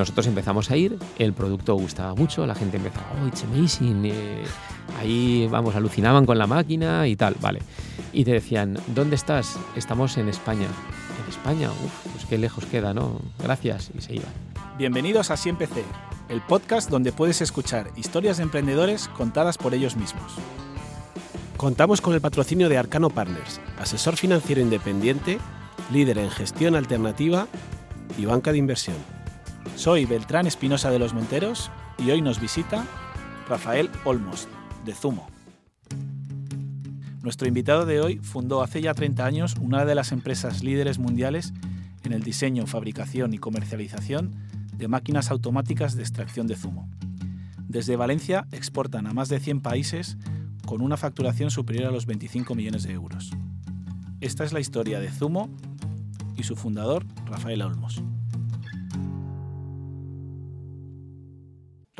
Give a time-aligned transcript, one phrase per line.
[0.00, 4.44] Nosotros empezamos a ir, el producto gustaba mucho, la gente empezaba, oh, it's amazing, eh,
[4.98, 7.60] ahí, vamos, alucinaban con la máquina y tal, vale.
[8.10, 9.58] Y te decían, ¿dónde estás?
[9.76, 10.68] Estamos en España.
[11.22, 11.68] ¿En España?
[11.84, 13.20] Uf, pues qué lejos queda, ¿no?
[13.42, 14.32] Gracias, y se iban.
[14.78, 15.84] Bienvenidos a Siempre C,
[16.30, 20.32] el podcast donde puedes escuchar historias de emprendedores contadas por ellos mismos.
[21.58, 25.36] Contamos con el patrocinio de Arcano Partners, asesor financiero independiente,
[25.92, 27.48] líder en gestión alternativa
[28.16, 29.19] y banca de inversión.
[29.76, 32.86] Soy Beltrán Espinosa de los Monteros y hoy nos visita
[33.48, 34.48] Rafael Olmos,
[34.84, 35.28] de Zumo.
[37.22, 41.52] Nuestro invitado de hoy fundó hace ya 30 años una de las empresas líderes mundiales
[42.04, 44.34] en el diseño, fabricación y comercialización
[44.74, 46.88] de máquinas automáticas de extracción de zumo.
[47.68, 50.16] Desde Valencia exportan a más de 100 países
[50.66, 53.30] con una facturación superior a los 25 millones de euros.
[54.20, 55.48] Esta es la historia de Zumo
[56.36, 58.02] y su fundador, Rafael Olmos.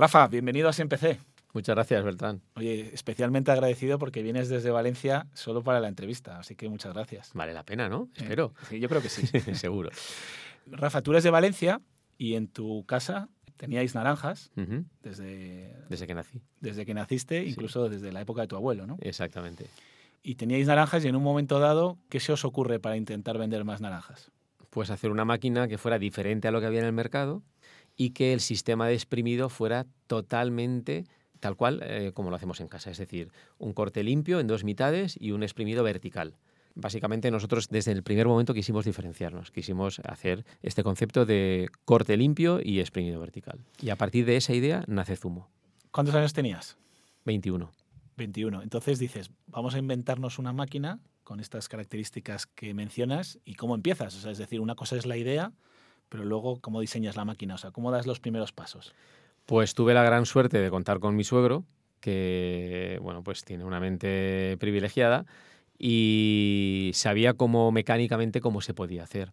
[0.01, 1.19] Rafa, bienvenido a SMPC.
[1.53, 2.41] Muchas gracias, Beltrán.
[2.55, 7.33] Oye, especialmente agradecido porque vienes desde Valencia solo para la entrevista, así que muchas gracias.
[7.35, 8.09] Vale la pena, ¿no?
[8.17, 8.55] Espero.
[8.71, 9.27] Sí, yo creo que sí.
[9.55, 9.91] Seguro.
[10.69, 11.83] Rafa, tú eres de Valencia
[12.17, 13.29] y en tu casa
[13.59, 14.51] teníais naranjas
[15.03, 16.41] desde, Desde que nací.
[16.63, 18.97] desde que naciste, incluso desde la época de tu abuelo, ¿no?
[19.03, 19.67] Exactamente.
[20.23, 23.65] Y teníais naranjas y en un momento dado, ¿qué se os ocurre para intentar vender
[23.67, 24.31] más naranjas?
[24.71, 27.43] Pues hacer una máquina que fuera diferente a lo que había en el mercado
[28.01, 31.05] y que el sistema de exprimido fuera totalmente
[31.39, 34.65] tal cual eh, como lo hacemos en casa, es decir, un corte limpio en dos
[34.65, 36.39] mitades y un exprimido vertical.
[36.75, 42.59] Básicamente nosotros desde el primer momento quisimos diferenciarnos, quisimos hacer este concepto de corte limpio
[42.65, 43.61] y exprimido vertical.
[43.83, 45.51] Y a partir de esa idea nace Zumo,
[45.91, 46.79] ¿Cuántos años tenías?
[47.27, 47.71] 21.
[48.17, 48.63] 21.
[48.63, 54.17] Entonces dices, vamos a inventarnos una máquina con estas características que mencionas y cómo empiezas.
[54.17, 55.53] O sea, es decir, una cosa es la idea,
[56.11, 58.93] pero luego cómo diseñas la máquina, o sea, cómo das los primeros pasos.
[59.47, 61.65] Pues tuve la gran suerte de contar con mi suegro,
[62.01, 65.25] que bueno, pues tiene una mente privilegiada
[65.79, 69.33] y sabía cómo mecánicamente cómo se podía hacer.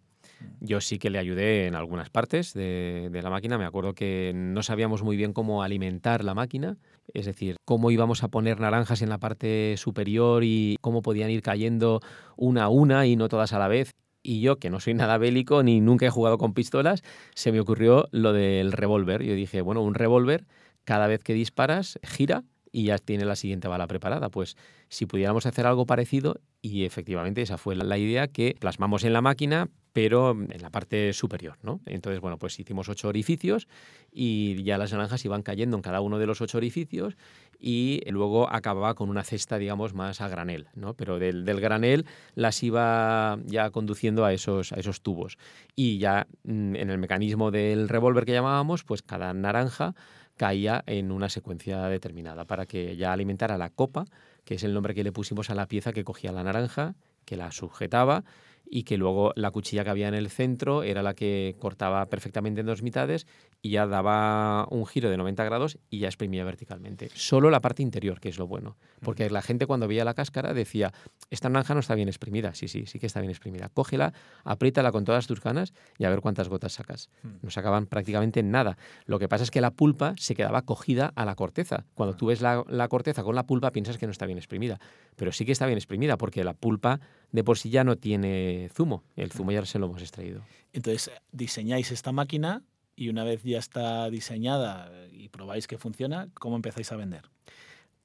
[0.59, 3.57] Yo sí que le ayudé en algunas partes de, de la máquina.
[3.57, 6.77] Me acuerdo que no sabíamos muy bien cómo alimentar la máquina,
[7.13, 11.41] es decir, cómo íbamos a poner naranjas en la parte superior y cómo podían ir
[11.41, 12.01] cayendo
[12.35, 13.95] una a una y no todas a la vez.
[14.27, 17.01] Y yo, que no soy nada bélico ni nunca he jugado con pistolas,
[17.33, 19.23] se me ocurrió lo del revólver.
[19.23, 20.45] Yo dije, bueno, un revólver,
[20.83, 22.43] cada vez que disparas, gira
[22.73, 24.27] y ya tiene la siguiente bala preparada.
[24.27, 24.57] Pues
[24.89, 29.21] si pudiéramos hacer algo parecido, y efectivamente esa fue la, idea que plasmamos en la
[29.21, 31.81] máquina, pero en la parte superior, ¿no?
[31.87, 33.67] Entonces, bueno, pues hicimos ocho orificios
[34.11, 37.17] y ya las naranjas iban cayendo en cada uno de los ocho orificios
[37.59, 40.93] y luego acababa con una cesta, digamos, más a granel, ¿no?
[40.93, 45.39] Pero del, del granel las iba ya conduciendo a esos, a esos tubos.
[45.75, 49.95] Y ya mm, en el mecanismo del revólver que llamábamos, pues cada naranja
[50.35, 54.05] caía en una secuencia determinada para que ya alimentara la copa,
[54.45, 56.93] que es el nombre que le pusimos a la pieza que cogía la naranja,
[57.25, 58.23] que la sujetaba
[58.69, 62.61] y que luego la cuchilla que había en el centro era la que cortaba perfectamente
[62.61, 63.27] en dos mitades
[63.61, 67.09] y ya daba un giro de 90 grados y ya exprimía verticalmente.
[67.13, 68.77] Solo la parte interior, que es lo bueno.
[69.01, 70.93] Porque la gente cuando veía la cáscara decía,
[71.29, 72.53] esta naranja no está bien exprimida.
[72.53, 73.69] Sí, sí, sí que está bien exprimida.
[73.69, 74.13] Cógela,
[74.43, 77.09] apriétala con todas tus ganas y a ver cuántas gotas sacas.
[77.41, 78.77] No sacaban prácticamente nada.
[79.05, 81.85] Lo que pasa es que la pulpa se quedaba cogida a la corteza.
[81.95, 84.79] Cuando tú ves la, la corteza con la pulpa piensas que no está bien exprimida.
[85.15, 86.99] Pero sí que está bien exprimida porque la pulpa
[87.31, 89.03] de por sí ya no tiene zumo.
[89.15, 90.41] El zumo ya se lo hemos extraído.
[90.73, 92.63] Entonces, diseñáis esta máquina
[92.97, 97.29] y una vez ya está diseñada y probáis que funciona, ¿cómo empezáis a vender?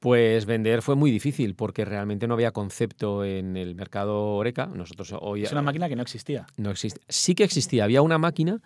[0.03, 4.67] Pues vender fue muy difícil porque realmente no había concepto en el mercado Oreca.
[4.67, 6.45] Nosotros hoy Es una máquina que no existía.
[6.57, 7.01] no existe.
[7.09, 8.61] Sí que existía, había una máquina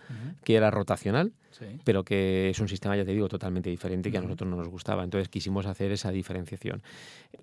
[0.44, 1.66] que era rotacional, Sí.
[1.84, 4.68] pero que es un sistema, ya te digo, totalmente diferente que a nosotros no nos
[4.68, 5.04] gustaba.
[5.04, 6.82] Entonces quisimos hacer esa diferenciación.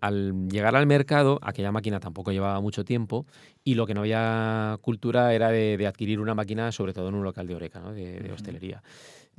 [0.02, 3.28] Al llegar al mercado, aquella máquina tampoco llevaba mucho tiempo
[3.64, 7.16] y lo que no había cultura era de, de adquirir una máquina, sobre todo en
[7.16, 7.94] un local de Oreca, ¿no?
[7.94, 8.82] de, hostelería.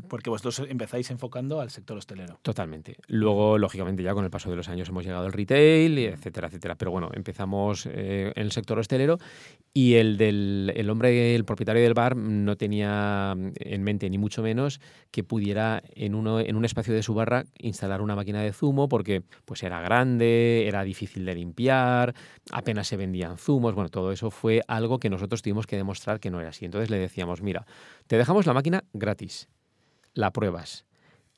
[0.08, 2.38] Porque vosotros empezáis enfocando al sector hostelero.
[2.43, 2.96] Totalmente.
[3.06, 6.75] Luego, lógicamente, ya con el paso de los años hemos llegado al retail, etcétera, etcétera.
[6.75, 9.19] Pero bueno, empezamos eh, en el sector hostelero
[9.73, 14.43] y el del el hombre, el propietario del bar, no tenía en mente ni mucho
[14.43, 14.81] menos
[15.11, 18.88] que pudiera en, uno, en un espacio de su barra instalar una máquina de zumo
[18.88, 22.14] porque pues era grande, era difícil de limpiar,
[22.50, 23.75] apenas se vendían zumos.
[23.75, 26.64] Bueno, todo eso fue algo que nosotros tuvimos que demostrar que no era así.
[26.64, 27.67] Entonces le decíamos, mira,
[28.06, 29.49] te dejamos la máquina gratis,
[30.14, 30.84] la pruebas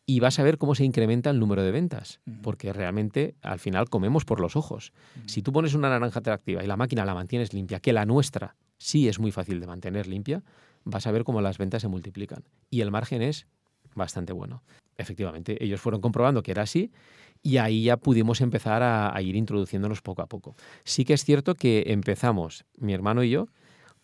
[0.07, 3.89] y vas a ver cómo se incrementa el número de ventas, porque realmente al final
[3.91, 4.93] comemos por los ojos.
[5.27, 8.55] Si tú pones una naranja atractiva y la máquina la mantienes limpia, que la nuestra
[8.79, 10.45] sí es muy fácil de mantener limpia,
[10.85, 12.45] vas a ver cómo las ventas se multiplican.
[12.71, 13.49] Y el margen es
[13.97, 14.63] bastante bueno.
[14.97, 16.93] Efectivamente, ellos fueron comprobando que era así
[17.43, 20.55] y ahí ya pudimos empezar a, a, ir introduciéndonos poco a poco.
[20.85, 23.49] Sí que es cierto que empezamos, mi hermano y yo,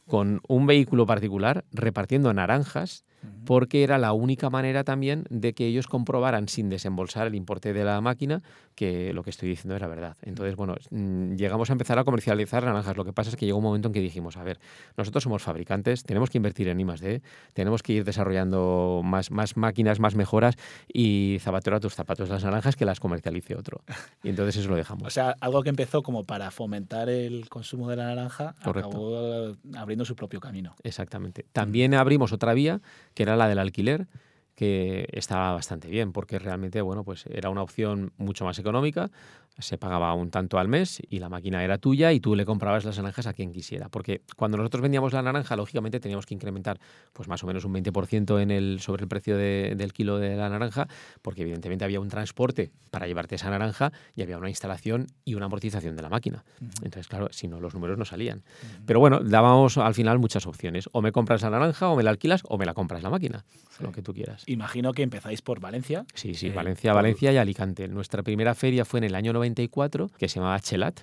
[0.08, 3.04] con un vehículo particular repartiendo naranjas
[3.44, 7.84] porque era la única manera también de que ellos comprobaran sin desembolsar el importe de
[7.84, 8.42] la máquina
[8.74, 10.16] que lo que estoy diciendo era verdad.
[10.22, 12.96] Entonces, bueno, mm, llegamos a empezar a comercializar naranjas.
[12.96, 14.58] Lo que pasa es que llegó un momento en que dijimos, a ver,
[14.96, 17.22] nosotros somos fabricantes, tenemos que invertir en I+.D.,
[17.52, 20.56] tenemos que ir desarrollando más, más máquinas, más mejoras
[20.92, 23.82] y zapatero a tus zapatos las naranjas que las comercialice otro.
[24.22, 25.02] Y entonces eso lo dejamos.
[25.12, 30.06] O sea, algo que empezó como para fomentar el consumo de la naranja acabó abriendo
[30.06, 30.74] su propio camino.
[30.82, 31.44] Exactamente.
[31.52, 32.80] También abrimos otra vía
[33.14, 34.08] que era la del alquiler,
[34.54, 39.10] que estaba bastante bien, porque realmente, bueno, pues era una opción mucho más económica,
[39.58, 42.84] se pagaba un tanto al mes y la máquina era tuya y tú le comprabas
[42.84, 43.88] las naranjas a quien quisiera.
[43.88, 46.80] Porque cuando nosotros vendíamos la naranja, lógicamente teníamos que incrementar
[47.12, 50.48] pues más o menos un 20% en el, sobre el precio del kilo de la
[50.48, 50.88] naranja,
[51.20, 55.46] porque evidentemente había un transporte para llevarte esa naranja y había una instalación y una
[55.46, 56.44] amortización de la máquina.
[56.82, 58.42] Entonces, claro, si no, los números no salían.
[58.86, 60.88] Pero bueno, dábamos al final muchas opciones.
[60.92, 63.44] O me compras la naranja, o me la alquilas, o me la compras la máquina,
[63.80, 64.44] lo que tú quieras.
[64.46, 66.04] Imagino que empezáis por Valencia.
[66.14, 67.88] Sí, sí, Valencia, Valencia y Alicante.
[67.88, 71.00] Nuestra primera feria fue en el año 94, que se llamaba Chelat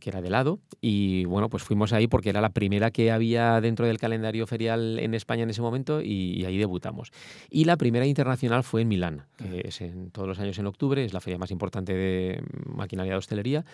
[0.00, 0.58] que era de lado.
[0.80, 4.98] Y bueno, pues fuimos ahí porque era la primera que había dentro del calendario ferial
[4.98, 7.12] en España en ese momento y, ahí debutamos.
[7.50, 11.04] Y la primera internacional fue en Milán, que es en, todos los años en octubre,
[11.04, 13.64] es la feria más importante de maquinaria de hostelería.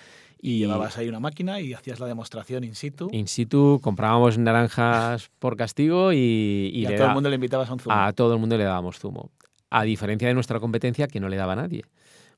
[0.41, 3.09] Y, llevabas ahí una máquina y hacías la demostración in situ.
[3.13, 6.71] In situ, comprábamos naranjas por castigo y...
[6.73, 7.95] Y, a todo el mundo le invitabas a un zumo.
[7.95, 9.31] A todo el mundo le dábamos zumo.
[9.71, 11.85] A diferencia de nuestra competencia, que no le daba a nadie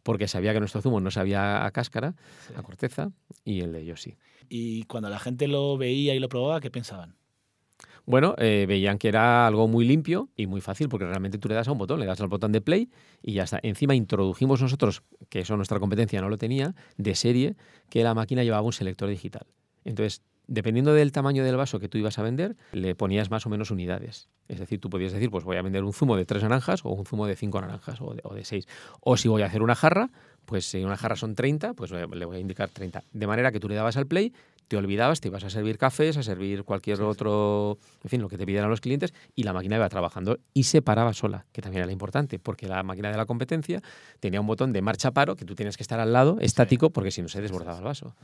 [0.04, 2.14] porque sabía que nuestro zumo no sabía a cáscara,
[2.56, 3.10] a corteza,
[3.44, 4.16] y el de ellos sí.
[4.48, 7.16] Y cuando la gente lo veía y lo probaba, ¿qué pensaban?
[8.06, 11.54] Bueno, eh, veían que era algo muy limpio y muy fácil, porque realmente tú le
[11.54, 12.90] das a un botón, le das al botón de play
[13.22, 13.58] y ya está.
[13.62, 17.56] Encima introdujimos nosotros, que eso nuestra competencia no lo tenía, de serie,
[17.88, 19.46] que la máquina llevaba un selector digital.
[19.84, 23.50] Entonces, dependiendo del tamaño del vaso que tú ibas a vender, le ponías más o
[23.50, 24.28] menos unidades.
[24.48, 26.90] Es decir, tú podías decir, pues voy a vender un zumo de tres naranjas o
[26.90, 28.66] un zumo de cinco naranjas o de, seis.
[29.00, 30.10] O si voy a hacer una jarra,
[30.44, 33.04] pues si una jarra son 30, pues le voy a indicar 30.
[33.12, 34.32] De manera que tú le dabas al play,
[34.68, 38.38] te olvidabas, te ibas a servir cafés, a servir cualquier otro, en fin, lo que
[38.38, 41.84] te pidieran los clientes, y la máquina iba trabajando y se paraba sola, que también
[41.84, 43.82] era importante, porque la máquina de la competencia
[44.20, 47.10] tenía un botón de marcha paro que tú tienes que estar al lado, estático, porque
[47.10, 48.14] si no se desbordaba el vaso.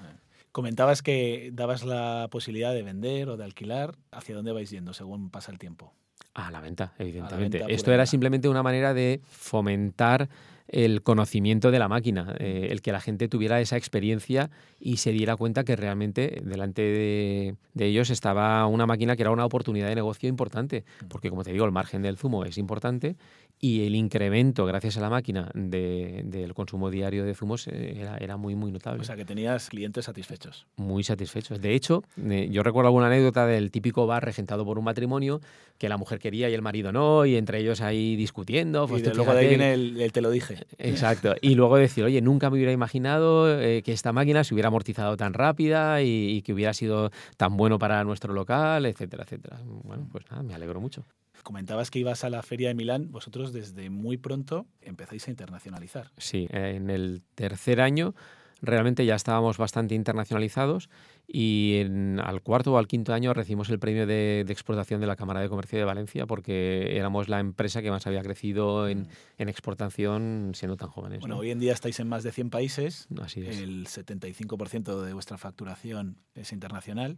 [0.52, 3.96] Comentabas que dabas la posibilidad de vender o de alquilar.
[4.10, 5.94] ¿Hacia dónde vais yendo según pasa el tiempo?
[6.34, 7.64] A la venta, evidentemente.
[7.68, 10.28] Esto era simplemente una manera de fomentar
[10.70, 15.10] el conocimiento de la máquina, eh, el que la gente tuviera esa experiencia y se
[15.12, 19.96] diera cuenta que realmente delante de, ellos estaba una máquina que era una oportunidad de
[19.96, 23.16] negocio importante, porque como te digo, el margen del zumo es importante
[23.58, 28.54] y el incremento gracias a la máquina del consumo diario de zumos eh, era, muy,
[28.54, 29.02] muy notable.
[29.02, 30.66] O sea, que tenías clientes satisfechos.
[30.76, 31.60] Muy satisfechos.
[31.60, 35.40] De hecho, eh, yo recuerdo alguna anécdota del típico bar regentado por un matrimonio
[35.78, 38.86] que la mujer quería y el marido no, y entre ellos ahí discutiendo.
[38.86, 40.59] Pues y luego de ahí viene el te lo dije.
[40.78, 41.34] Exacto.
[41.40, 45.16] Y luego decir, oye, nunca me hubiera imaginado eh, que esta máquina se hubiera amortizado
[45.16, 49.60] tan rápida y, que hubiera sido tan bueno para nuestro local, etcétera, etcétera.
[49.64, 51.04] Bueno, pues nada, me alegro mucho.
[51.42, 56.10] Comentabas que ibas a la feria de Milán, vosotros desde muy pronto empezáis a internacionalizar.
[56.18, 58.14] Sí, en el tercer año
[58.62, 60.90] realmente ya estábamos bastante internacionalizados
[61.32, 65.14] y en, al cuarto o al quinto año recibimos el premio de, exportación de la
[65.14, 69.02] Cámara de Comercio de Valencia porque éramos la empresa que más había crecido en,
[69.38, 69.48] mm.
[69.48, 71.20] exportación siendo tan jóvenes.
[71.20, 73.06] Bueno, hoy en día estáis en más de 100 países.
[73.20, 73.58] Así es.
[73.58, 77.16] El 75% de vuestra facturación es internacional.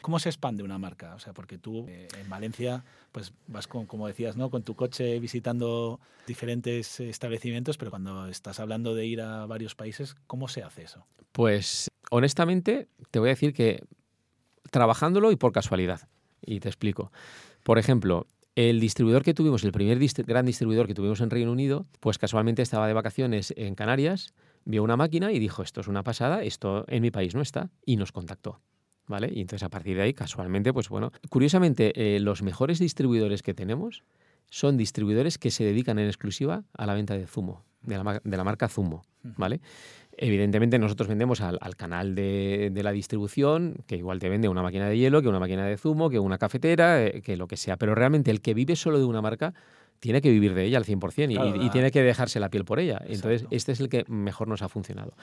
[0.00, 1.14] ¿Cómo se expande una marca?
[1.16, 4.50] O sea, porque tú eh, en Valencia pues vas con, como decías, ¿no?
[4.50, 10.14] con tu coche visitando diferentes establecimientos, pero cuando estás hablando de ir a varios países,
[10.28, 11.04] ¿cómo se hace eso?
[11.32, 13.82] Pues honestamente, te voy a decir que
[14.70, 16.08] trabajándolo y por casualidad.
[16.42, 17.10] Y te explico.
[17.62, 21.86] Por ejemplo, el distribuidor que tuvimos, el primer gran distribuidor que tuvimos en Reino Unido,
[22.00, 26.02] pues casualmente estaba de vacaciones en Canarias, vio una máquina y dijo, esto es una
[26.02, 28.60] pasada, esto en mi país no está, y nos contactó.
[29.06, 29.28] ¿Vale?
[29.32, 33.54] Y entonces a partir de ahí, casualmente, pues bueno, curiosamente, eh, los mejores distribuidores que
[33.54, 34.04] tenemos
[34.50, 38.36] son distribuidores que se dedican en exclusiva a la venta de zumo, de la, de
[38.36, 39.60] la marca Zumo, ¿vale?
[40.22, 44.98] Evidentemente nosotros vendemos al, canal de, la distribución, que igual te vende una máquina de
[44.98, 47.94] hielo, que una máquina de zumo, que una cafetera, eh, que lo que sea, pero
[47.94, 49.54] realmente el que vive solo de una marca
[49.98, 53.00] tiene que vivir de ella al 100% y, tiene que dejarse la piel por ella.
[53.06, 55.14] Entonces, este es el que mejor nos ha funcionado.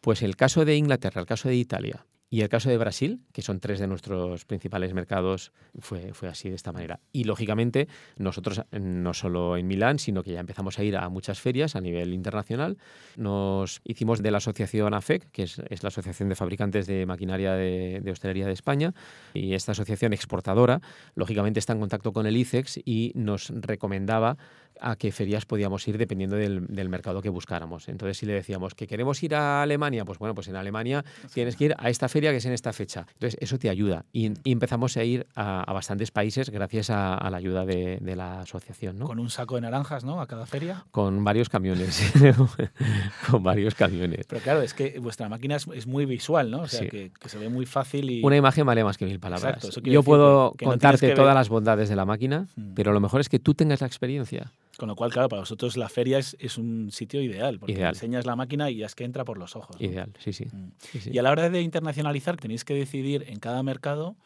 [0.00, 3.40] Pues el caso de Inglaterra, el caso de Italia Y el caso de Brasil, que
[3.40, 6.98] son tres de nuestros principales mercados, fue, fue así, de esta manera.
[7.12, 7.86] Y lógicamente,
[8.18, 11.80] nosotros no solo en Milán, sino que ya empezamos a ir a muchas ferias a
[11.80, 12.78] nivel internacional.
[13.16, 18.00] Nos hicimos de la asociación AFEC, que es, la Asociación de Fabricantes de Maquinaria de,
[18.02, 18.92] de, Hostelería de España,
[19.32, 20.80] y esta asociación exportadora,
[21.14, 24.36] lógicamente está en contacto con el ICEX y nos recomendaba
[24.80, 27.88] a qué ferias podíamos ir dependiendo del, del, mercado que buscáramos.
[27.88, 31.56] Entonces, si le decíamos que queremos ir a Alemania, pues bueno, pues en Alemania tienes
[31.56, 33.06] que ir a esta feria que es en esta fecha.
[33.14, 34.04] Entonces, eso te ayuda.
[34.12, 38.98] Y, empezamos a ir a, bastantes países gracias a, la ayuda de, de, la asociación.
[38.98, 39.06] ¿no?
[39.06, 40.20] Con un saco de naranjas, ¿no?
[40.20, 40.84] A cada feria.
[40.90, 42.12] Con varios camiones.
[43.30, 44.26] Con varios camiones.
[44.26, 46.62] Pero claro, es que vuestra máquina es, muy visual, ¿no?
[46.62, 48.22] O sea, que, se ve muy fácil y...
[48.22, 49.68] Una imagen vale más que mil palabras.
[49.82, 52.74] Yo puedo contarte todas las bondades de la máquina, mm.
[52.74, 54.52] pero lo mejor es que tú tengas la experiencia.
[54.76, 58.26] Con lo cual, claro, para vosotros la feria es, es un sitio ideal, porque enseñas
[58.26, 59.80] la máquina y ya es que entra por los ojos.
[59.80, 60.46] Ideal, sí, sí.
[60.52, 60.72] Mm.
[60.78, 61.10] sí, sí.
[61.12, 64.16] Y a la hora de internacionalizar, tenéis que decidir en cada mercado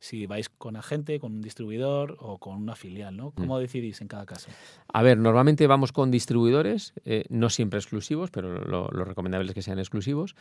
[0.00, 3.32] si vais con agente, con un distribuidor o con una filial, ¿no?
[3.32, 3.60] ¿Cómo mm.
[3.60, 4.50] decidís en cada caso?
[4.88, 9.60] A ver, normalmente vamos con distribuidores, eh, no siempre exclusivos, pero lo, recomendable es que
[9.60, 10.34] sean exclusivos.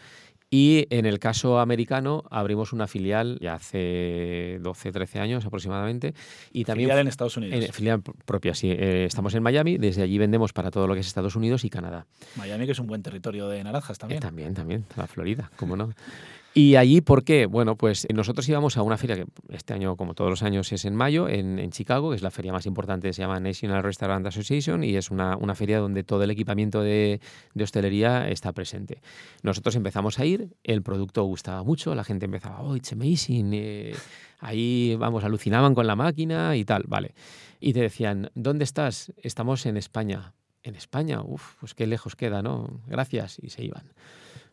[0.50, 6.14] Y en el caso americano abrimos una filial ya hace 12, 13 años aproximadamente.
[6.54, 7.66] Y también filial en Estados Unidos.
[7.66, 8.72] En, filial propia, sí.
[8.72, 11.70] Eh, estamos en Miami, desde allí vendemos para todo lo que es Estados Unidos y
[11.70, 12.08] Canadá.
[12.38, 14.20] Miami que es un buen territorio de naranjas también.
[14.20, 15.90] Eh, también, también, la Florida, cómo no.
[16.54, 17.46] Y allí, ¿por qué?
[17.46, 20.84] Bueno, pues nosotros íbamos a una feria que este año, como todos los años, es
[20.84, 24.84] en mayo, en, Chicago, que es la feria más importante, se llama National Restaurant Association,
[24.84, 27.22] y es una, feria donde todo el equipamiento de,
[27.62, 29.02] hostelería está presente.
[29.44, 33.94] Nosotros empezamos a ir, el producto gustaba mucho, la gente empezaba, oh, it's amazing, eh,
[34.40, 37.14] ahí, vamos, alucinaban con la máquina y tal, vale.
[37.60, 39.14] Y te decían, ¿dónde estás?
[39.18, 40.34] Estamos en España.
[40.64, 42.82] En España, uff, pues qué lejos queda, ¿no?
[42.88, 43.94] Gracias, y se iban.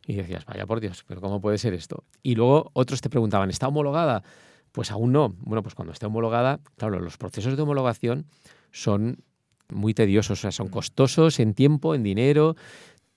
[0.06, 2.04] Y decías, vaya por Dios, pero ¿cómo puede ser esto?
[2.22, 4.22] Y luego otros te preguntaban, ¿está homologada?
[4.70, 5.34] Pues aún no.
[5.40, 8.26] Bueno, pues cuando esté homologada, claro, los procesos de homologación
[8.70, 9.24] son
[9.68, 12.54] muy tediosos, o sea, son costosos en tiempo, en dinero,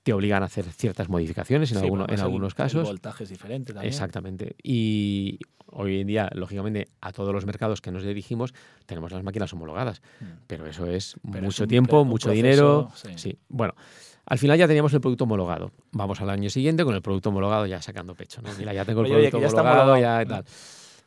[0.04, 2.88] te obligan a hacer ciertas modificaciones en, en algunos casos.
[2.88, 3.94] voltajes diferentes también.
[3.94, 4.56] Exactamente.
[4.64, 8.54] Y hoy en día, lógicamente, a todos los mercados que nos dirigimos
[8.88, 10.26] tenemos las máquinas homologadas, mm.
[10.48, 12.90] pero eso es mucho tiempo, mucho dinero.
[13.16, 13.38] sí.
[13.50, 13.76] Bueno,
[14.30, 15.72] al final ya teníamos el producto homologado.
[15.92, 18.42] Vamos al año siguiente con el producto homologado ya sacando pecho.
[18.44, 18.50] ¿no?
[18.60, 20.46] Mira, ya tengo el producto homologado, ya tal.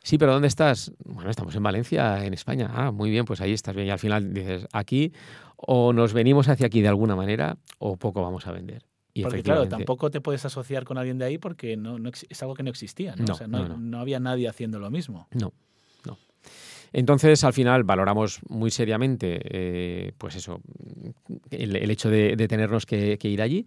[0.03, 0.91] Sí, pero ¿dónde estás?
[1.05, 2.69] Bueno, estamos en Valencia, en España.
[2.73, 3.87] Ah, muy bien, pues ahí estás bien.
[3.87, 5.13] Y al final dices, aquí
[5.55, 8.85] o nos venimos hacia aquí de alguna manera o poco vamos a vender.
[9.13, 12.55] Y porque claro, tampoco te puedes asociar con alguien de ahí porque no, es algo
[12.55, 13.15] que no existía.
[13.15, 13.31] ¿no?
[13.31, 15.29] o sea, no, no, había nadie haciendo lo mismo.
[15.31, 15.53] No, no.
[16.93, 20.61] Entonces, al final, valoramos muy seriamente, eh, pues eso,
[21.49, 23.65] el, hecho de, tenernos que, ir allí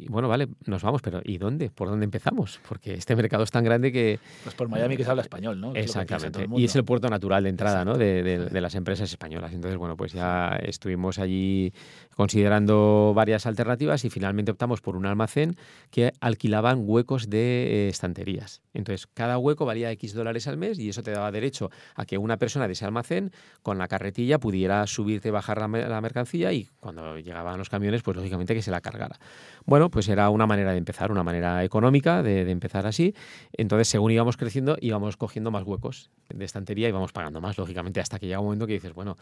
[0.00, 1.70] y bueno, vale, nos vamos, pero ¿y dónde?
[1.70, 2.60] ¿Por dónde empezamos?
[2.68, 4.18] Porque este mercado es tan grande que...
[4.42, 5.74] Pues por Miami que se habla español, ¿no?
[5.74, 6.46] exactamente.
[6.56, 7.98] y es el puerto natural de entrada, ¿no?
[7.98, 9.52] De, de, las empresas españolas.
[9.52, 11.72] Entonces, bueno, pues ya estuvimos allí
[12.14, 15.56] considerando varias alternativas y finalmente optamos por un almacén
[15.90, 18.62] que alquilaban huecos de eh, estanterías.
[18.74, 22.18] Entonces, cada hueco valía X dólares al mes y eso te daba derecho a que
[22.18, 26.52] una persona de ese almacén con la carretilla pudiera subirte y bajar la, la mercancía
[26.52, 29.18] y cuando llegaban los camiones, pues lógicamente que se la cargara.
[29.64, 33.14] Bueno, pues era una manera de empezar, una manera económica de, empezar así.
[33.52, 38.00] Entonces, según íbamos creciendo, íbamos cogiendo más huecos de estantería y íbamos pagando más, lógicamente,
[38.00, 39.16] hasta que llega un momento que dices, bueno,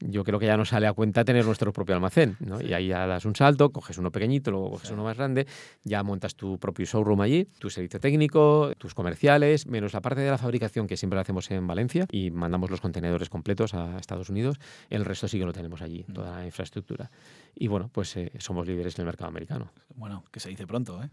[0.00, 2.60] yo creo que ya no sale a cuenta tener nuestro propio almacén, ¿no?
[2.60, 5.46] Y ahí ya das un salto, coges uno pequeñito, luego coges uno más grande,
[5.84, 10.30] ya montas tu propio showroom allí, tu servicio técnico, tus comerciales, menos la parte de
[10.30, 14.28] la fabricación que siempre la hacemos en Valencia y mandamos los contenedores completos a Estados
[14.28, 14.58] Unidos,
[14.90, 16.12] el resto sí que lo tenemos allí, mm.
[16.12, 17.10] toda la infraestructura.
[17.54, 19.70] Y bueno, pues eh, somos líderes en el mercado americano.
[19.94, 21.10] Bueno, que se dice pronto, ¿eh?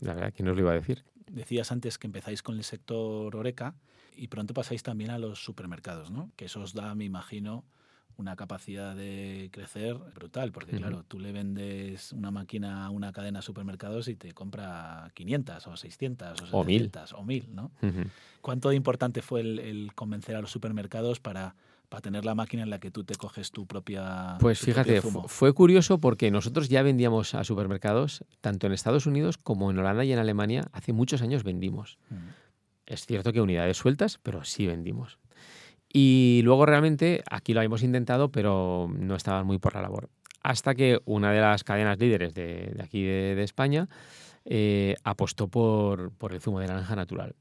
[0.00, 1.04] La verdad, ¿quién nos lo iba a decir?
[1.26, 3.74] Decías antes que empezáis con el sector Oreca
[4.16, 6.30] y pronto pasáis también a los supermercados, ¿no?
[6.36, 7.64] Que eso os da, me imagino,
[8.16, 13.38] una capacidad de crecer brutal, porque claro, tú le vendes una máquina a una cadena
[13.38, 17.70] de supermercados y te compra 500 o 600 o 700 o 1000, ¿no?
[18.42, 21.54] ¿Cuánto de importante fue el convencer a los supermercados para
[21.90, 24.36] para tener la máquina en la que tú te coges tu propia.
[24.38, 29.70] Pues fíjate, fue curioso porque nosotros ya vendíamos a supermercados, tanto en Estados Unidos como
[29.70, 31.98] en Holanda y en Alemania, hace muchos años vendimos.
[32.08, 32.14] Mm.
[32.86, 35.18] Es cierto que unidades sueltas, pero sí vendimos.
[35.92, 40.08] Y luego realmente aquí lo habíamos intentado, pero no estaban muy por la labor.
[40.42, 43.88] Hasta que una de las cadenas líderes de, aquí de, España
[44.44, 47.34] eh, apostó por, por el zumo de naranja natural.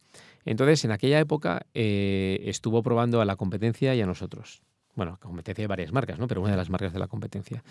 [0.50, 4.64] Entonces, en aquella época eh, estuvo probando a la competencia y a nosotros.
[4.96, 6.28] bueno, competencia de varias marcas, ¿no?
[6.28, 7.64] Pero una de las marcas de la competencia.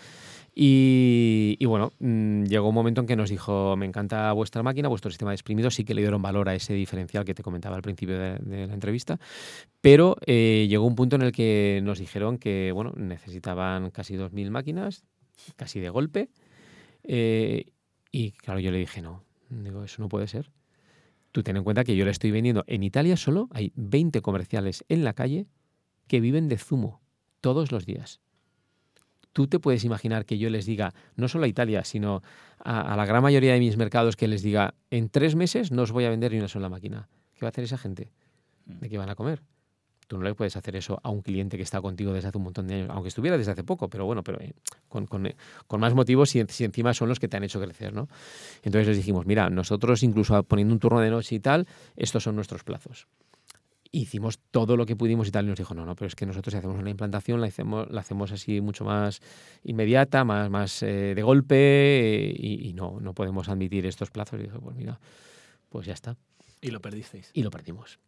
[0.55, 5.11] Y, bueno, mm, llegó un momento en que nos dijo, me encanta vuestra máquina, vuestro
[5.11, 7.81] sistema de exprimido, sí que le dieron valor a ese diferencial que te comentaba al
[7.81, 9.19] principio de, la entrevista,
[9.81, 14.49] pero eh, llegó un punto en el que nos dijeron que, bueno, necesitaban casi 2.000
[14.51, 15.03] máquinas,
[15.57, 16.29] casi de golpe,
[17.03, 17.65] eh,
[18.11, 19.23] y claro, yo le dije, no,
[19.83, 20.49] eso no puede ser.
[21.31, 24.83] Tú ten en cuenta que yo le estoy vendiendo, en Italia solo hay 20 comerciales
[24.89, 25.47] en la calle
[26.07, 27.01] que viven de zumo
[27.41, 28.19] todos los días.
[29.31, 32.21] Tú te puedes imaginar que yo les diga, no solo a Italia, sino
[32.57, 35.91] a, la gran mayoría de mis mercados, que les diga, en tres meses no os
[35.91, 37.07] voy a vender ni una sola máquina.
[37.35, 38.11] ¿Qué va a hacer esa gente?
[38.65, 39.43] ¿De qué van a comer?
[40.09, 42.45] Tú no le puedes hacer eso a un cliente que está contigo desde hace un
[42.45, 44.53] montón de años, aunque estuviera desde hace poco, pero bueno, pero eh,
[44.87, 45.35] con, eh,
[45.67, 48.09] con, más motivos si, si, encima son los que te han hecho crecer, ¿no?
[48.63, 52.35] Entonces les dijimos, mira, nosotros incluso poniendo un turno de noche y tal, estos son
[52.35, 53.07] nuestros plazos
[53.91, 55.45] hicimos todo lo que pudimos y tal.
[55.45, 57.89] Y nos dijo, no, no, pero es que nosotros si hacemos una implantación la hacemos,
[57.89, 59.21] la hacemos así mucho más
[59.63, 64.39] inmediata, más, más eh, de golpe y, no, no podemos admitir estos plazos.
[64.39, 64.99] Y dijo, pues mira,
[65.69, 66.17] pues ya está.
[66.61, 67.31] Y lo perdisteis.
[67.33, 67.99] Y lo perdimos.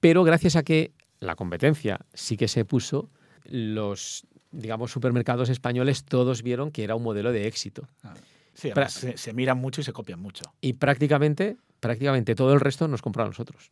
[0.00, 3.10] Pero gracias a que la competencia sí que se puso,
[3.44, 7.88] los, digamos, supermercados españoles todos vieron que era un modelo de éxito.
[8.02, 8.14] Ah,
[8.54, 10.44] sí, se, se, miran mucho y se copian mucho.
[10.60, 13.70] Y prácticamente, prácticamente todo el resto nos compró a nosotros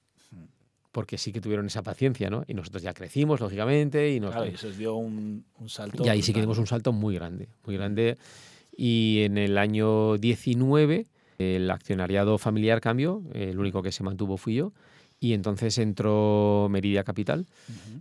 [0.94, 2.44] porque sí que tuvieron esa paciencia, ¿no?
[2.46, 4.30] Y nosotros ya crecimos, lógicamente, y nos...
[4.30, 6.04] Claro, y eso dio un, salto.
[6.04, 8.16] Y ahí sí que dimos un salto muy grande, muy grande.
[8.76, 11.06] Y en el año 19
[11.38, 14.72] el accionariado familiar cambió, el único que se mantuvo fui yo,
[15.20, 17.46] y entonces entró Meridia Capital,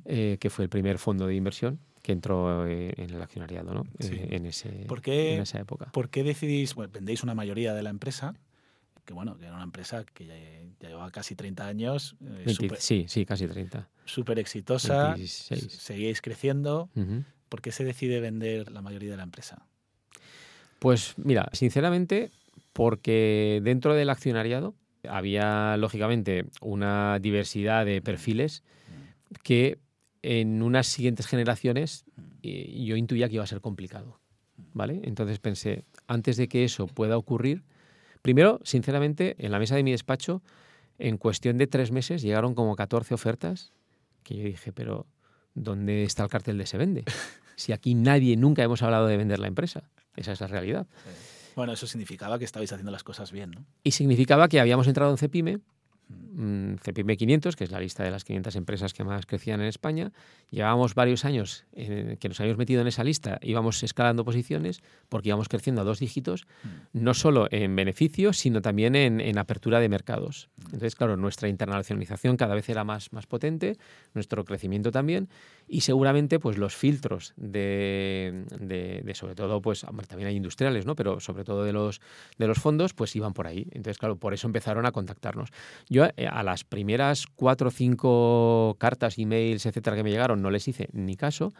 [0.06, 3.86] eh, que fue el primer fondo de inversión que entró eh, en el accionariado, ¿no?
[4.00, 5.86] Eh, en, ese, en esa época.
[5.94, 8.36] ¿Por qué decidís, bueno, vendéis una mayoría de la empresa?
[9.06, 10.26] que bueno, que era una empresa que
[10.80, 12.16] ya, llevaba casi 30 años.
[12.46, 13.90] Eh, sí, sí, casi 30.
[14.06, 15.16] Súper exitosa.
[15.18, 16.90] Seguíais creciendo.
[17.50, 19.66] ¿Por qué se decide vender la mayoría de la empresa?
[20.80, 22.32] Pues mira, sinceramente,
[22.72, 24.74] porque dentro del accionariado
[25.10, 28.64] había lógicamente una diversidad de perfiles
[29.44, 29.80] que
[30.22, 32.06] en unas siguientes generaciones
[32.42, 34.20] eh, yo intuía que iba a ser complicado.
[34.74, 35.02] ¿Vale?
[35.04, 37.64] Entonces pensé, antes de que eso pueda ocurrir,
[38.24, 40.42] Primero, sinceramente, en la mesa de mi despacho,
[40.98, 43.74] en cuestión de tres meses llegaron como 14 ofertas
[44.24, 45.06] que yo dije, pero
[45.56, 47.04] ¿dónde está el cartel de se vende?
[47.56, 49.84] Si aquí nadie nunca hemos hablado de vender la empresa.
[50.16, 50.88] Esa es la realidad.
[51.56, 53.66] Bueno, eso significaba que estabais haciendo las cosas bien, ¿no?
[53.84, 55.60] Y significaba que habíamos entrado en Cepime,
[56.10, 59.68] Mm, CPM 500, que es la lista de las 500 empresas que más crecían en
[59.68, 60.12] España.
[60.50, 65.30] Llevábamos varios años en que nos habíamos metido en esa lista, íbamos escalando posiciones porque
[65.30, 66.68] íbamos creciendo a dos dígitos, mm.
[66.94, 70.50] no solo en beneficios, sino también en, apertura de mercados.
[70.58, 70.62] Mm.
[70.66, 73.78] Entonces, claro, nuestra internacionalización cada vez era más, más potente,
[74.14, 75.30] nuestro crecimiento también,
[75.68, 80.96] y seguramente pues los filtros de, de, sobre todo, pues también hay industriales, ¿no?
[80.96, 82.02] pero sobre todo de los,
[82.38, 83.68] de los fondos, pues iban por ahí.
[83.72, 85.50] Entonces, claro, por eso empezaron a contactarnos.
[85.90, 90.52] Yo eh, a las primeras cuatro o cinco cartas, emails, etcétera, que me llegaron, no
[90.52, 91.54] les hice ni caso.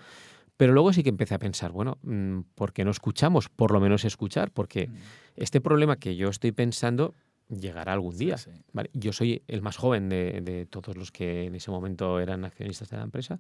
[0.58, 3.50] Pero luego sí que empecé a pensar, bueno, mm, ¿por qué no escuchamos?
[3.50, 4.96] Por lo menos escuchar, porque mm.
[5.38, 7.16] este problema que yo estoy pensando
[7.60, 8.36] llegará algún día.
[8.94, 12.98] Yo soy el más joven de, todos los que en ese momento eran accionistas de
[12.98, 13.40] la empresa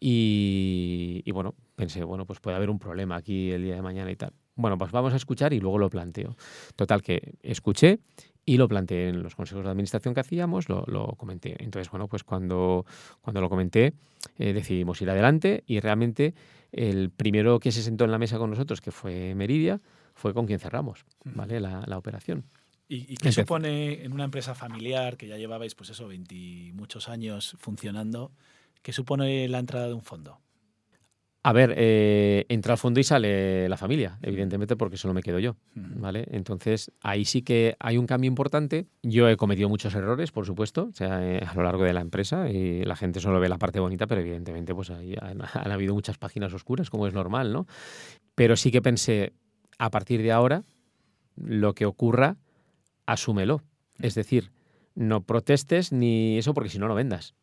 [0.00, 4.10] y, y, bueno, pensé, bueno, pues puede haber un problema aquí el día de mañana
[4.10, 4.32] y tal.
[4.54, 6.36] Bueno, pues vamos a escuchar y luego lo planteo.
[6.76, 8.00] Total, que escuché
[8.44, 11.62] y lo planteé en los consejos de administración que hacíamos, lo, comenté.
[11.62, 12.84] Entonces, bueno, pues cuando,
[13.20, 13.94] cuando lo comenté,
[14.38, 16.34] eh, decidimos ir adelante y realmente
[16.72, 19.80] el primero que se sentó en la mesa con nosotros, que fue Meridia,
[20.14, 21.60] fue con quien cerramos, ¿vale?
[21.60, 22.44] La, operación.
[22.88, 27.56] ¿Y, qué supone en una empresa familiar que ya llevabais, pues eso, 20 muchos años
[27.58, 28.32] funcionando,
[28.82, 30.40] qué supone la entrada de un fondo?
[31.44, 35.40] A ver, eh, entra al fondo y sale la familia, evidentemente, porque solo me quedo
[35.40, 36.24] yo, ¿vale?
[36.30, 38.86] Entonces, ahí sí que hay un cambio importante.
[39.02, 42.00] Yo he cometido muchos errores, por supuesto, o sea, eh, a lo largo de la
[42.00, 45.72] empresa, y la gente solo ve la parte bonita, pero evidentemente, pues ahí han, han,
[45.72, 47.66] habido muchas páginas oscuras, como es normal, ¿no?
[48.36, 49.32] Pero sí que pensé,
[49.78, 50.62] a partir de ahora,
[51.34, 52.36] lo que ocurra,
[53.06, 53.62] asúmelo.
[54.00, 54.50] Es decir,
[54.94, 57.34] no protestes ni eso, porque si no, no vendas.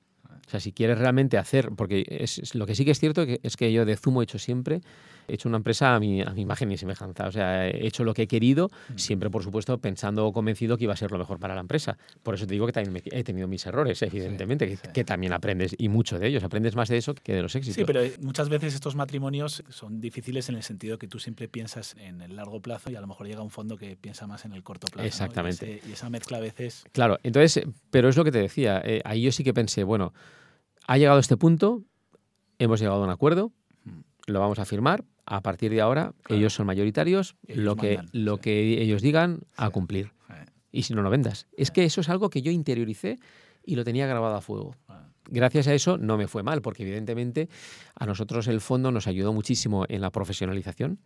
[0.48, 3.56] O sea, si quieres realmente hacer, porque es, lo que sí que es cierto es
[3.56, 4.82] que yo de Zumo he hecho siempre,
[5.30, 7.28] he hecho una empresa a mi, a mi imagen y semejanza.
[7.28, 10.86] O sea, he hecho lo que he querido, siempre, por supuesto, pensando o convencido que
[10.86, 11.98] iba a ser lo mejor para la empresa.
[12.24, 15.90] Por eso te digo que también he tenido mis errores, evidentemente, que, también aprendes, y
[15.90, 16.44] mucho de ellos.
[16.44, 17.76] Aprendes más de eso que de los éxitos.
[17.76, 21.96] Sí, pero muchas veces estos matrimonios son difíciles en el sentido que tú siempre piensas
[21.98, 24.54] en el largo plazo y a lo mejor llega un fondo que piensa más en
[24.54, 25.08] el corto plazo.
[25.08, 25.82] Exactamente.
[25.88, 26.86] Y, esa mezcla a veces...
[26.92, 28.82] Claro, entonces, pero es lo que te decía.
[28.84, 30.14] Eh, ahí yo sí que pensé, bueno,
[30.88, 31.84] ha llegado a este punto,
[32.58, 33.52] hemos llegado a un acuerdo,
[34.28, 35.04] lo vamos a firmar.
[35.32, 37.36] A partir de ahora, ellos son mayoritarios.
[37.48, 38.42] Ellos lo que, mandan, lo sí.
[38.42, 40.12] que ellos digan, a cumplir.
[40.72, 41.48] Y si no, no vendas.
[41.56, 43.20] Es que eso es algo que yo interioricé
[43.64, 44.76] y lo tenía grabado a fuego.
[44.88, 47.48] ah, Gracias a eso no me fue mal, porque evidentemente
[47.96, 51.00] a nosotros el fondo nos ayudó muchísimo en la profesionalización,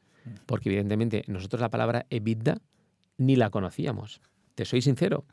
[0.45, 2.61] porque evidentemente nosotros la palabra EBITDA
[3.17, 4.21] ni la conocíamos.
[4.55, 5.25] Te soy sincero.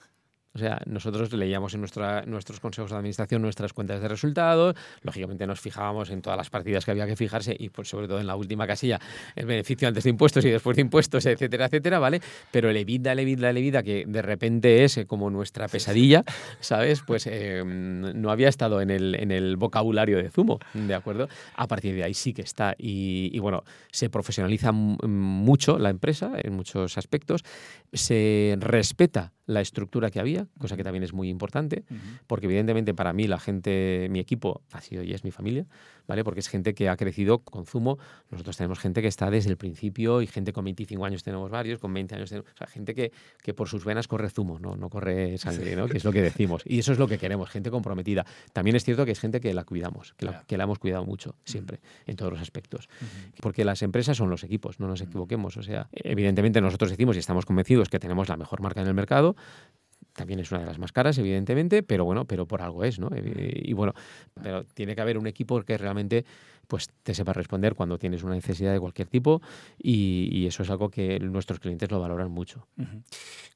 [0.52, 5.46] O sea, nosotros leíamos en nuestra, nuestros consejos de administración nuestras cuentas de resultados, lógicamente
[5.46, 8.26] nos fijábamos en todas las partidas que había que fijarse y pues, sobre todo en
[8.26, 8.98] la última casilla,
[9.36, 12.20] el beneficio antes de impuestos y después de impuestos, etcétera, etcétera, ¿vale?
[12.50, 16.24] Pero el EBITDA, el EBITDA, el EBITDA, que de repente es eh, como nuestra pesadilla,
[16.58, 17.02] ¿sabes?
[17.06, 21.28] Pues eh, no había estado en el, en el vocabulario de Zumo, ¿de acuerdo?
[21.54, 22.74] A partir de ahí sí que está.
[22.76, 27.42] Y, y bueno, se profesionaliza mucho la empresa en muchos aspectos,
[27.92, 31.84] se respeta la estructura que había, cosa que también es muy importante,
[32.26, 35.66] porque evidentemente para mí la gente, mi equipo ha sido y es mi familia,
[36.06, 36.22] ¿vale?
[36.24, 37.98] Porque es gente que ha crecido con Zumo.
[38.30, 41.78] Nosotros tenemos gente que está desde el principio y gente con 25 años tenemos varios,
[41.80, 44.76] con 20 años tenemos, o sea, gente que, que por sus venas corre Zumo, no,
[44.76, 45.88] no corre sangre, ¿no?
[45.88, 46.62] Que es lo que decimos.
[46.64, 48.24] Y eso es lo que queremos, gente comprometida.
[48.52, 50.46] También es cierto que es gente que la cuidamos, que la, Claro.
[50.46, 52.88] que la hemos cuidado mucho, siempre, en todos los aspectos.
[53.40, 55.56] Porque las empresas son los equipos, no nos equivoquemos.
[55.56, 58.94] O sea, evidentemente nosotros decimos y estamos convencidos que tenemos la mejor marca en el
[58.94, 59.34] mercado,
[60.12, 63.08] también es una de las más caras, evidentemente, pero bueno, pero por algo es, ¿no?
[63.14, 63.94] Eh, Y bueno,
[64.42, 66.24] pero tiene que haber un equipo que realmente
[66.66, 69.42] pues te sepa responder cuando tienes una necesidad de cualquier tipo
[69.76, 72.68] y, y eso es algo que nuestros clientes lo valoran mucho.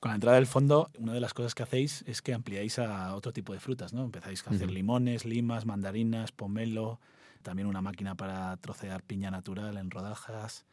[0.01, 3.14] Con la entrada del fondo, una de las cosas que hacéis es que ampliáis a
[3.14, 4.03] otro tipo de frutas, ¿no?
[4.03, 6.99] Empezáis a hacer limones, limas, mandarinas, pomelo,
[7.42, 10.64] también una máquina para trocear piña natural en rodajas.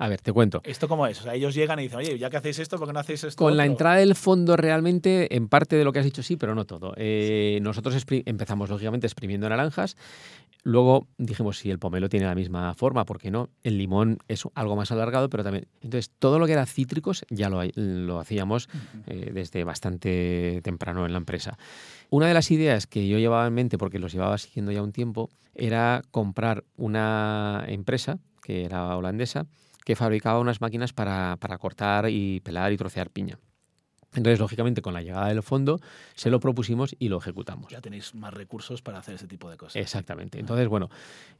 [0.00, 0.60] A ver, te cuento.
[0.64, 1.18] ¿Esto cómo es?
[1.20, 3.24] O sea, ellos llegan y dicen, oye, ya que hacéis esto, ¿por qué no hacéis
[3.24, 3.42] esto?
[3.44, 3.72] Con la otro?".
[3.72, 6.94] entrada del fondo realmente, en parte de lo que has dicho sí, pero no todo.
[6.96, 9.96] Eh, nosotros expri- empezamos lógicamente exprimiendo naranjas,
[10.62, 13.48] luego dijimos si el pomelo tiene la misma forma, ¿por qué no?
[13.64, 15.66] El limón es algo más alargado, pero también...
[15.82, 19.02] Entonces, todo lo que era cítricos ya lo, lo hacíamos Ujú.
[19.08, 21.58] eh, desde bastante temprano en la empresa.
[22.10, 24.92] Una de las ideas que yo llevaba en mente, porque los llevaba siguiendo ya un
[24.92, 29.46] tiempo, era comprar una empresa, que era holandesa,
[29.88, 33.38] que fabricaba unas máquinas para, para cortar y pelar y trocear piña.
[34.12, 35.80] Entonces, lógicamente, con la llegada del fondo,
[36.14, 37.72] se lo propusimos y lo ejecutamos.
[37.72, 39.76] Ya tenéis más recursos para hacer ese tipo de cosas.
[39.76, 40.38] Exactamente.
[40.38, 40.90] Entonces, bueno,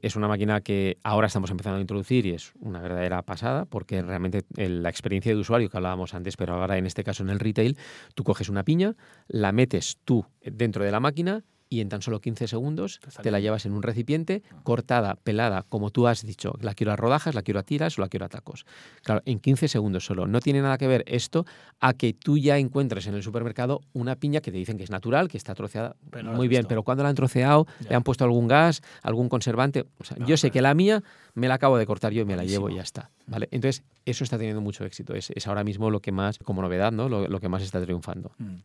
[0.01, 4.01] es una máquina que ahora estamos empezando a introducir y es una verdadera pasada porque
[4.01, 7.29] realmente el- la experiencia de usuario que hablábamos antes, pero ahora en este caso en
[7.29, 7.77] el retail,
[8.15, 12.21] tú coges una piña, la metes tú dentro de la máquina y en tan solo
[12.21, 16.75] 15 segundos Te la llevas en un recipiente, cortada, pelada, como tú has dicho, la
[16.75, 18.65] quiero a rodajas, la quiero a tiras o la quiero a tacos.
[19.03, 20.27] Claro, en 15 segundos solo.
[20.27, 21.45] No tiene nada que ver esto
[21.81, 24.91] a que tú ya encuentres en el supermercado una piña que te dicen que es
[24.91, 26.69] natural, que está troceada Pero no muy bien, visto.
[26.69, 27.91] pero cuando la han troceado, Ya.
[27.91, 29.85] le han puesto algún gas, algún conservante.
[29.99, 31.03] O sea, No, yo sé que la mía
[31.39, 33.11] me la acabo de cortar yo y me la llevo y ya está.
[33.27, 33.49] ¿vale?
[33.51, 35.15] Entonces, eso está teniendo mucho éxito.
[35.15, 37.09] Es, es ahora mismo lo que más, como novedad, ¿no?
[37.09, 38.33] lo, lo que más está triunfando.
[38.39, 38.57] Mm.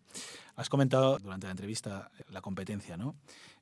[0.56, 3.16] Has comentado durante la entrevista la competencia, ¿no?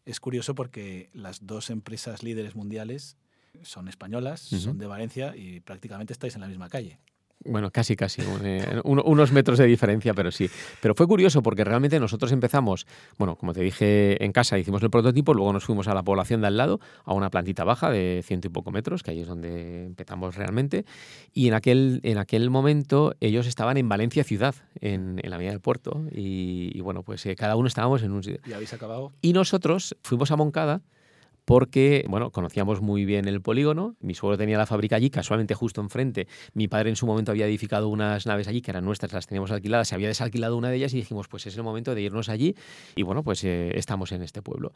[0.06, 3.18] Es curioso porque las dos empresas líderes mundiales
[3.62, 7.00] son españolas, son de Valencia y prácticamente estáis en la misma calle.
[7.46, 8.22] Bueno, casi, casi.
[8.22, 10.50] un- eh, uno- unos metros de diferencia, pero sí.
[10.82, 12.86] Pero fue curioso porque realmente nosotros empezamos,
[13.18, 16.42] bueno, como te dije, en casa hicimos el prototipo, luego nos fuimos a la población
[16.42, 19.28] de al lado, a una plantita baja de ciento y poco metros, que ahí es
[19.28, 20.86] donde empezamos realmente.
[21.34, 25.50] Y en aquel, en aquel momento ellos estaban en Valencia ciudad, en, en la vía
[25.50, 26.04] del puerto.
[26.12, 28.42] Y, y bueno, pues eh, cada uno estábamos en un sitio.
[28.46, 29.12] ¿Y habéis acabado?
[29.22, 30.82] Y nosotros fuimos a Moncada
[31.52, 33.98] porque, bueno, conocíamos muy bien el polígono.
[34.00, 36.30] Mi suegro tenía la fábrica allí, casualmente justo enfrente.
[36.54, 39.52] Mi padre en su momento había edificado unas naves allí que eran nuestras, las teníamos
[39.52, 39.90] alquiladas.
[39.90, 42.56] Se había desalquilado una de ellas y dijimos, pues es el momento de irnos allí.
[42.96, 44.72] Y bueno, pues eh, estamos en este pueblo.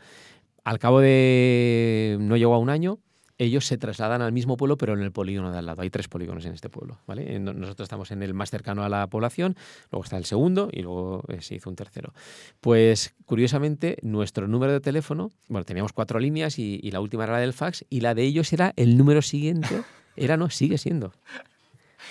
[0.65, 2.99] Al cabo de, no llegó a un año,
[3.37, 5.81] ellos se trasladan al mismo pueblo, pero en el polígono de al lado.
[5.81, 6.99] Hay tres polígonos en este pueblo.
[7.05, 7.39] ¿vale?
[7.39, 9.55] Nosotros estamos en el más cercano a la población,
[9.91, 12.13] luego está el segundo y luego eh, se hizo un tercero.
[12.61, 17.33] Pues curiosamente, nuestro número de teléfono, bueno, teníamos cuatro líneas y, y la última era
[17.33, 19.83] la del fax y la de ellos era el número siguiente,
[20.15, 21.13] era no, sigue siendo.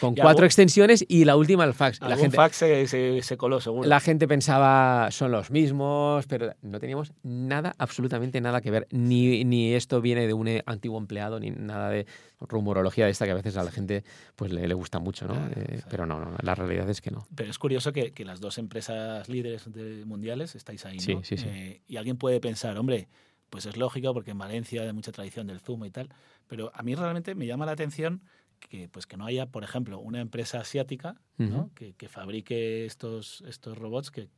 [0.01, 2.01] Con Y cuatro algún- extensiones y la última el fax.
[2.01, 3.89] La gente, fax se, se- se coló, seguro.
[3.89, 8.87] la gente pensaba son los mismos, pero no teníamos nada, absolutamente nada que ver.
[8.91, 12.07] Ni, ni esto viene de un antiguo empleado, ni nada de
[12.41, 14.05] rumorología de esta que a veces a la gente
[14.37, 15.35] pues le, le gusta mucho, ¿no?
[15.35, 15.81] Claro, Eh.
[15.89, 17.27] Pero no, no, la realidad es que no.
[17.35, 21.03] Pero es curioso que, que las dos empresas líderes de- mundiales estáis ahí, ¿no?
[21.03, 21.47] Sí, sí, sí.
[21.49, 23.09] Eh, y alguien puede pensar, hombre,
[23.51, 26.09] pues es lógico porque en Valencia hay mucha tradición del zumo y tal,
[26.49, 28.23] pero a mí realmente me llama la atención
[28.69, 31.71] que, pues, que no haya, por ejemplo, una empresa asiática ¿no?
[31.75, 34.29] Que, que fabrique estos, estos robots que,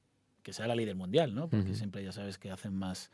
[0.47, 1.49] que sea la líder mundial, ¿no?
[1.49, 3.11] Porque siempre ya sabes que hacen más.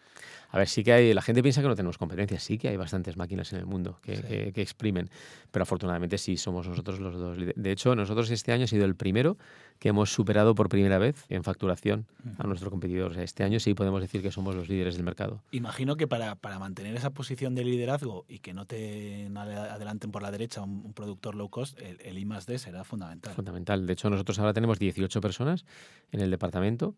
[0.50, 1.14] A ver, sí que hay.
[1.14, 2.42] La gente piensa que no tenemos competencias.
[2.42, 5.08] Sí que hay bastantes máquinas en el mundo que, exprimen.
[5.50, 7.38] Pero afortunadamente sí somos nosotros los dos.
[7.38, 9.38] De hecho, nosotros este año ha sido el primero
[9.78, 12.04] que hemos superado por primera vez en facturación
[12.36, 13.18] a nuestro competidor.
[13.18, 15.42] este año sí podemos decir que somos los líderes del mercado.
[15.52, 20.20] Imagino que para, para mantener esa posición de liderazgo y que no te adelanten por
[20.20, 23.32] la derecha un, productor low cost, el, el I D será fundamental.
[23.32, 23.86] Fundamental.
[23.86, 25.64] De hecho, nosotros ahora tenemos 18 personas
[26.10, 26.94] en el departamento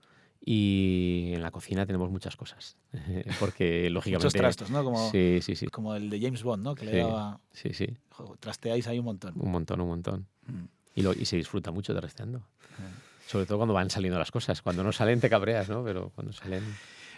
[0.47, 2.77] y en la cocina tenemos muchas cosas.
[3.41, 4.27] Porque, lógicamente.
[4.27, 4.85] Muchos trastos, ¿no?
[4.85, 5.67] Como, sí, sí, sí.
[5.67, 6.75] Como el de James Bond, ¿no?
[6.75, 7.41] Que le daba.
[7.53, 7.97] Sí, sí.
[8.41, 9.35] trasteáis ahí un montón.
[9.37, 10.27] Un montón, un montón.
[10.47, 10.65] Mm.
[10.97, 12.41] Y, lo, y se disfruta mucho de resteando.
[12.41, 13.27] Mm.
[13.27, 14.61] Sobre todo cuando van saliendo las cosas.
[14.61, 15.83] Cuando no salen te cabreas, ¿no?
[15.83, 16.63] Pero cuando salen.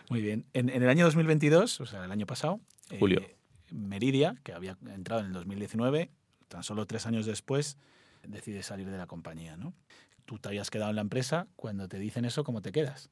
[0.08, 0.44] Muy bien.
[0.52, 2.60] En, el año 2022, o sea, el año pasado.
[3.00, 3.20] Julio.
[3.20, 3.36] Eh,
[3.72, 6.12] Meridia, que había entrado en el 2019,
[6.46, 7.76] tan solo tres años después,
[8.22, 9.74] decide salir de la compañía, ¿no?
[10.26, 13.10] Tú te habías quedado en la empresa, cuando te dicen eso, ¿cómo te quedas?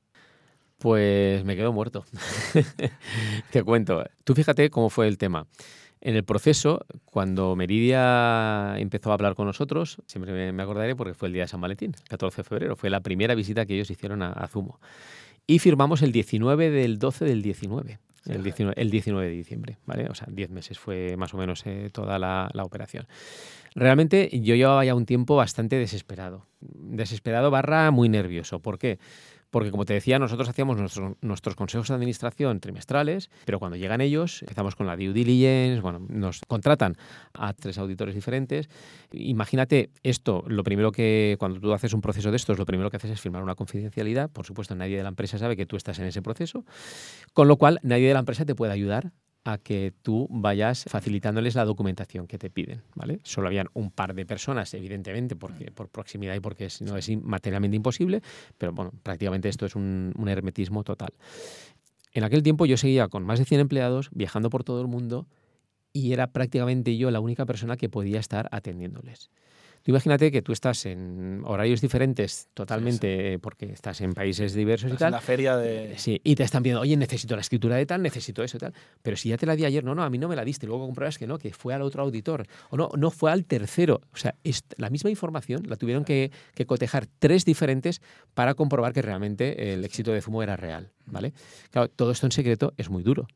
[0.79, 2.05] Pues me quedo muerto.
[3.51, 4.05] Te cuento.
[4.25, 5.47] Tú fíjate cómo fue el tema.
[6.05, 11.29] En el proceso, cuando Meridia empezó a hablar con nosotros, siempre me acordaré porque fue
[11.29, 14.21] el día de San Valentín, 14 de febrero, fue la primera visita que ellos hicieron
[14.23, 14.81] a, Zumo.
[15.47, 17.99] Y firmamos el 19 del 12 del 19.
[18.27, 20.07] El 19, el 19, de diciembre, ¿vale?
[20.11, 23.07] O sea, 10 meses fue más o menos eh, toda la, la, operación.
[23.75, 26.47] Realmente yo llevaba ya un tiempo bastante desesperado.
[26.61, 28.61] Desesperado barra muy nervioso.
[28.61, 28.99] ¿Por qué?
[29.55, 30.79] Porque, como te decía, nosotros hacíamos
[31.23, 36.05] nuestros, consejos de administración trimestrales, pero cuando llegan ellos, empezamos con la due diligence, bueno,
[36.09, 36.97] nos contratan
[37.35, 38.69] a tres auditores diferentes.
[39.13, 42.97] Imagínate esto, lo primero que, cuando tú haces un proceso de estos, lo primero que
[42.97, 44.29] haces es firmar una confidencialidad.
[44.29, 46.65] Por supuesto, nadie de la empresa sabe que tú estás en ese proceso,
[47.33, 49.13] con lo cual nadie de la empresa te puede ayudar
[49.45, 53.21] a que tú vayas facilitándoles la documentación que te piden, ¿vale?
[53.23, 57.77] Solo habían un par de personas, evidentemente, porque por proximidad y porque no es materialmente
[57.77, 58.23] imposible,
[58.57, 61.13] pero bueno, prácticamente esto es un, un hermetismo total.
[62.13, 65.27] En aquel tiempo yo seguía con más de 100 empleados, viajando por todo el mundo,
[65.93, 69.31] y era prácticamente yo la única persona que podía estar atendiéndoles
[69.87, 75.09] imagínate que tú estás en horarios diferentes totalmente, porque estás en países diversos y tal.
[75.09, 75.95] En la feria de.
[75.99, 78.75] Sí, y te están pidiendo, oye, necesito la escritura de tal, necesito eso y tal.
[79.03, 80.67] Pero si ya te la di ayer, no, no, a mí no me la diste.
[80.67, 82.47] Luego compruebas que no, que fue al otro auditor.
[82.71, 84.01] O no, no fue al tercero.
[84.13, 88.01] O sea, es, la misma información la tuvieron que, que cotejar tres diferentes
[88.35, 90.91] para comprobar que realmente el éxito de Fumo era real.
[91.07, 91.35] ¿Vale?
[91.71, 93.27] Claro, todo esto en secreto es muy duro.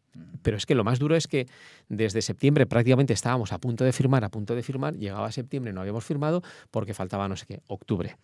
[0.42, 1.46] Pero es que lo más duro es que
[1.88, 5.80] desde septiembre prácticamente estábamos a punto de firmar, a punto de firmar, llegaba septiembre, no
[5.80, 6.37] habíamos firmado
[6.70, 8.16] porque faltaba no sé qué, octubre,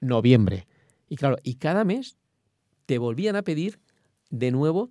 [0.00, 0.66] noviembre.
[1.08, 2.16] Y claro, y cada mes
[2.86, 3.80] te volvían a pedir
[4.32, 4.90] de nuevo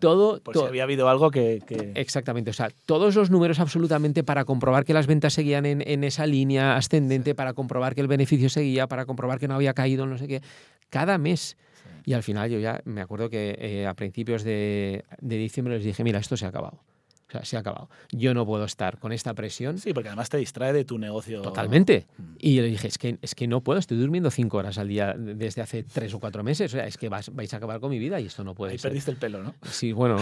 [0.00, 0.42] todo.
[0.42, 1.62] Por si había habido algo que,
[1.94, 6.26] Exactamente, o sea, todos los números absolutamente para comprobar que las ventas seguían en, esa
[6.26, 10.18] línea ascendente, para comprobar que el beneficio seguía, para comprobar que no había caído, no
[10.18, 10.42] sé qué.
[10.90, 11.56] Cada mes.
[12.04, 15.84] Y al final yo ya me acuerdo que eh, a principios de, de diciembre les
[15.84, 16.82] dije, mira, esto se ha acabado.
[17.30, 17.88] O sea, se ha acabado.
[18.10, 19.78] Yo no puedo estar con esta presión.
[19.78, 21.42] Sí, porque además te distrae de tu negocio.
[21.42, 22.08] Totalmente.
[22.18, 22.22] Mm.
[22.38, 24.88] Y yo le dije, es que, es que no puedo, estoy durmiendo cinco horas al
[24.88, 26.74] día desde hace tres o cuatro meses.
[26.74, 28.72] O sea, es que vais, vais a acabar con mi vida y esto no puede
[28.72, 28.90] Ahí ser.
[28.90, 29.54] perdiste el pelo, ¿no?
[29.70, 30.16] Sí, bueno,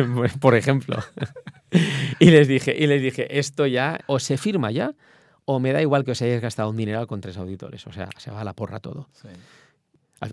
[0.40, 0.96] por ejemplo.
[2.18, 4.94] y, les dije, y les dije, esto ya o se firma ya
[5.44, 7.86] o me da igual que os hayáis gastado un dineral con tres auditores.
[7.86, 9.08] O sea, se va a la porra todo.
[9.12, 9.28] Sí.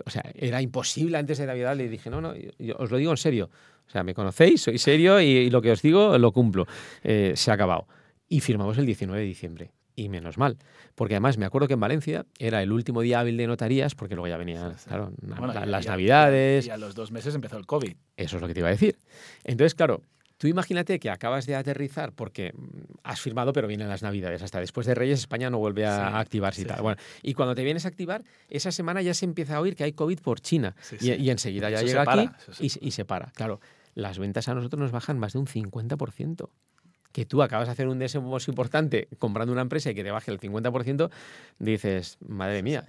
[0.06, 1.76] O sea, era imposible antes de Navidad.
[1.76, 2.32] Le dije, no, no,
[2.78, 3.50] os lo digo en serio.
[3.86, 6.66] O sea, me conocéis, soy serio y, lo que os digo lo cumplo.
[7.02, 7.86] Eh, se ha acabado.
[8.28, 9.70] Y firmamos el 19 de diciembre.
[9.94, 10.56] Y menos mal.
[10.94, 14.14] Porque además me acuerdo que en Valencia era el último día hábil de notarías, porque
[14.14, 15.12] luego ya venían claro,
[15.66, 16.66] las Navidades.
[16.66, 17.94] Y a los dos meses empezó el COVID.
[18.16, 18.98] Eso es lo que te iba a decir.
[19.44, 20.00] Entonces, claro,
[20.42, 24.42] Tú imagínate que acabas de aterrizar porque mm, has firmado, pero vienen las Navidades.
[24.42, 26.82] Hasta después de Reyes, España no vuelve a activarse y tal.
[26.82, 29.84] Bueno, y cuando te vienes a activar, esa semana ya se empieza a oír que
[29.84, 30.74] hay COVID por China.
[31.00, 32.28] Y, enseguida ya llega aquí
[32.58, 33.30] y, se para.
[33.36, 33.60] Claro,
[33.94, 36.48] las ventas a nosotros nos bajan más de un 50%
[37.12, 40.32] que tú acabas de hacer un desembolso importante comprando una empresa y que te baje
[40.32, 41.08] el 50%,
[41.60, 42.88] dices, madre mía.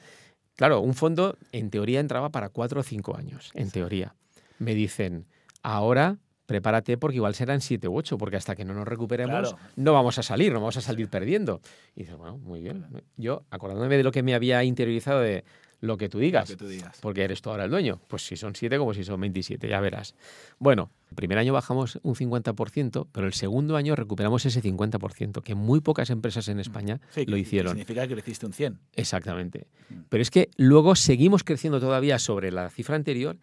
[0.56, 4.16] Claro, un fondo en teoría entraba para cuatro o cinco años, en teoría.
[4.58, 5.28] Me dicen,
[5.62, 6.18] ahora
[6.54, 10.20] prepárate porque igual serán siete u ocho, porque hasta que no nos recuperemos no vamos
[10.20, 11.62] a salir, no vamos a salir perdiendo.
[11.96, 12.86] Y dices, bueno, muy bien.
[13.18, 15.44] Yo, acordándome de lo que me había interiorizado de
[15.82, 16.56] lo que tú digas,
[17.02, 19.82] porque eres tú ahora el dueño, pues si son siete como si son 27, ya
[19.82, 20.14] verás.
[20.60, 25.56] Bueno, el primer año bajamos un 50%, pero el segundo año recuperamos ese 50%, que
[25.56, 26.62] muy pocas empresas en mm.
[26.62, 27.72] España lo hicieron.
[27.72, 28.80] Significa que creciste un 100.
[28.94, 29.66] Exactamente.
[29.90, 29.96] Mm.
[30.08, 33.38] Pero es que luego seguimos creciendo todavía sobre la cifra anterior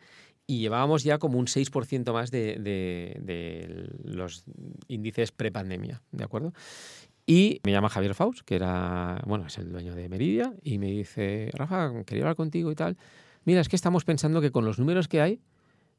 [0.50, 4.42] y llevábamos ya como un 6% más de, los
[4.88, 6.52] índices prepandemia, ¿de acuerdo?
[7.24, 10.88] Y me llama Javier Faust, que era, bueno, es el dueño de Meridia, y me
[10.88, 12.96] dice, Rafa, quería hablar contigo y tal.
[13.44, 15.40] mira, es que estamos pensando que con los números que hay,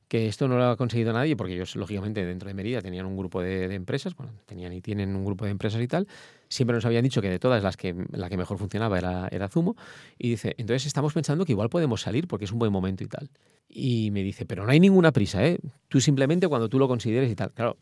[0.10, 3.16] que esto no lo ha conseguido nadie, porque ellos, lógicamente, dentro de Merida tenían un
[3.16, 6.10] grupo de, empresas, bueno, tenían y tienen un grupo de empresas y tal,
[6.52, 9.48] siempre nos habían dicho que de todas las que la que mejor funcionaba era, era
[9.48, 9.76] Zumo,
[10.18, 13.08] y dice, entonces estamos pensando que igual podemos salir porque es un buen momento y
[13.08, 13.30] tal.
[13.70, 15.58] Y me dice, pero no hay ninguna prisa, ¿eh?
[15.88, 17.52] Tú simplemente cuando tú lo consideres y tal.
[17.54, 17.78] Claro,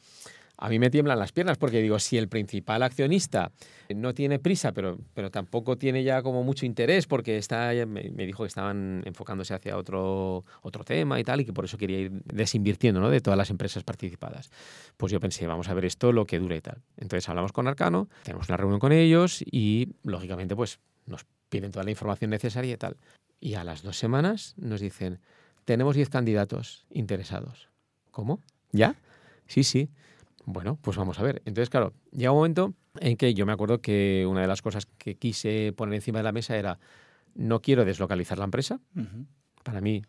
[0.61, 3.51] a mí me tiemblan las piernas porque digo, si el principal accionista
[3.95, 8.43] no tiene prisa, pero, pero tampoco tiene ya como mucho interés porque está, me, dijo
[8.43, 12.11] que estaban enfocándose hacia otro, otro tema y tal, y que por eso quería ir
[12.25, 13.09] desinvirtiendo ¿no?
[13.09, 14.51] de todas las empresas participadas.
[14.97, 16.81] Pues yo pensé, vamos a ver esto lo que dure y tal.
[16.97, 21.85] Entonces hablamos con Arcano, tenemos una reunión con ellos y lógicamente pues nos piden toda
[21.85, 22.97] la información necesaria y tal.
[23.39, 25.21] Y a las dos semanas nos dicen,
[25.63, 27.69] tenemos 10 candidatos interesados.
[28.11, 28.41] ¿Cómo?
[28.73, 28.95] ¿Ya?
[29.47, 29.89] Sí, sí.
[30.45, 31.41] Bueno, pues vamos a ver.
[31.45, 34.85] Entonces, claro, llega un momento en que yo me acuerdo que una de las cosas
[34.97, 36.79] que quise poner encima de la mesa era,
[37.35, 38.79] no quiero deslocalizar la empresa.
[39.63, 40.03] Para mí,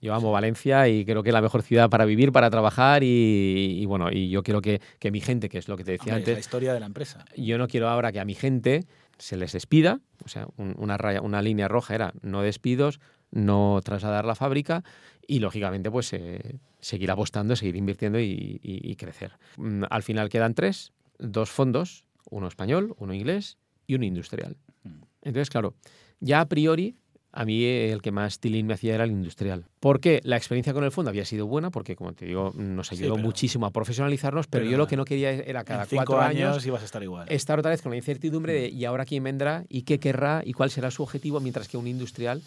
[0.00, 3.84] yo amo Valencia y creo que es la mejor ciudad para vivir, para trabajar y,
[3.86, 6.28] bueno, y yo quiero que, mi gente, que es lo que te decía antes...
[6.28, 7.24] Es la historia de la empresa.
[7.36, 8.86] Yo no quiero ahora que a mi gente
[9.18, 14.24] se les despida, o sea, una, raya, una línea roja era no despidos, no trasladar
[14.24, 14.82] la fábrica
[15.26, 19.32] y lógicamente pues eh, seguir apostando, seguir invirtiendo y, crecer.
[19.56, 24.56] Mm, al final quedan tres, dos fondos, uno español, uno inglés y uno industrial.
[24.84, 25.02] Mm.
[25.22, 25.74] Entonces, claro,
[26.20, 26.96] ya a priori
[27.32, 29.66] a mí el que más tilín me hacía era el industrial.
[29.78, 33.16] Porque la experiencia con el fondo había sido buena, porque como te digo, nos ayudó
[33.16, 36.82] muchísimo a profesionalizarnos, pero, yo lo que no quería era cada cuatro años, años ibas
[36.82, 37.28] a estar igual.
[37.30, 38.76] Estar otra vez con la incertidumbre de mm.
[38.76, 41.86] y ahora quién vendrá y qué querrá y cuál será su objetivo, mientras que un
[41.86, 42.42] industrial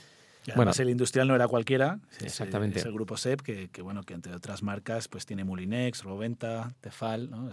[0.56, 2.00] bueno, el industrial no era cualquiera.
[2.22, 2.80] Exactamente.
[2.80, 7.30] Es, el grupo SEP, que, bueno, que entre otras marcas pues tiene Mulinex, Roventa, Tefal,
[7.30, 7.50] ¿no?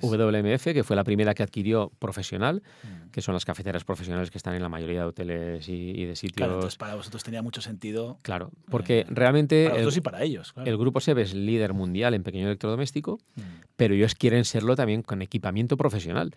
[0.00, 3.10] WMF, que fue la primera que adquirió profesional, mm.
[3.10, 6.36] que son las cafeteras profesionales que están en la mayoría de hoteles y, de sitios.
[6.36, 8.18] Claro, entonces para vosotros tenía mucho sentido.
[8.22, 9.64] Claro, porque eh, realmente.
[9.64, 10.54] Para vosotros y para ellos.
[10.64, 13.40] El grupo SEP es líder mundial en pequeño electrodoméstico, mm.
[13.76, 16.34] pero ellos quieren serlo también con equipamiento profesional.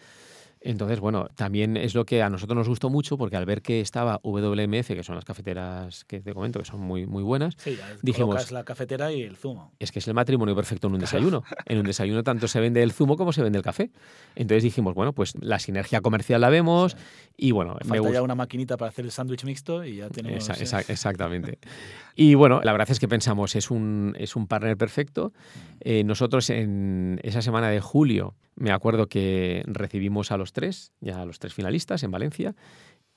[0.62, 3.80] Entonces, bueno, también es lo que a nosotros nos gustó mucho porque al ver que
[3.80, 7.56] estaba WMF, que son las cafeteras que te comento, que son muy, muy buenas,
[8.02, 8.52] dijimos...
[8.52, 9.74] la cafetera y el zumo.
[9.80, 11.44] Es que es el matrimonio perfecto en un desayuno.
[11.66, 13.92] en un desayuno tanto se vende el zumo como se vende el café.
[14.36, 16.98] Entonces dijimos, bueno, pues la sinergia comercial la vemos
[17.36, 17.78] y bueno...
[17.86, 20.50] Falta ya una maquinita para hacer el sándwich mixto y ya tenemos...
[20.50, 21.60] exactamente.
[22.16, 25.34] y bueno, la verdad es que pensamos, es un, es un partner perfecto.
[25.82, 31.26] Eh, nosotros en esa semana de julio me acuerdo que recibimos a los tres, ya
[31.26, 32.56] los tres finalistas en Valencia,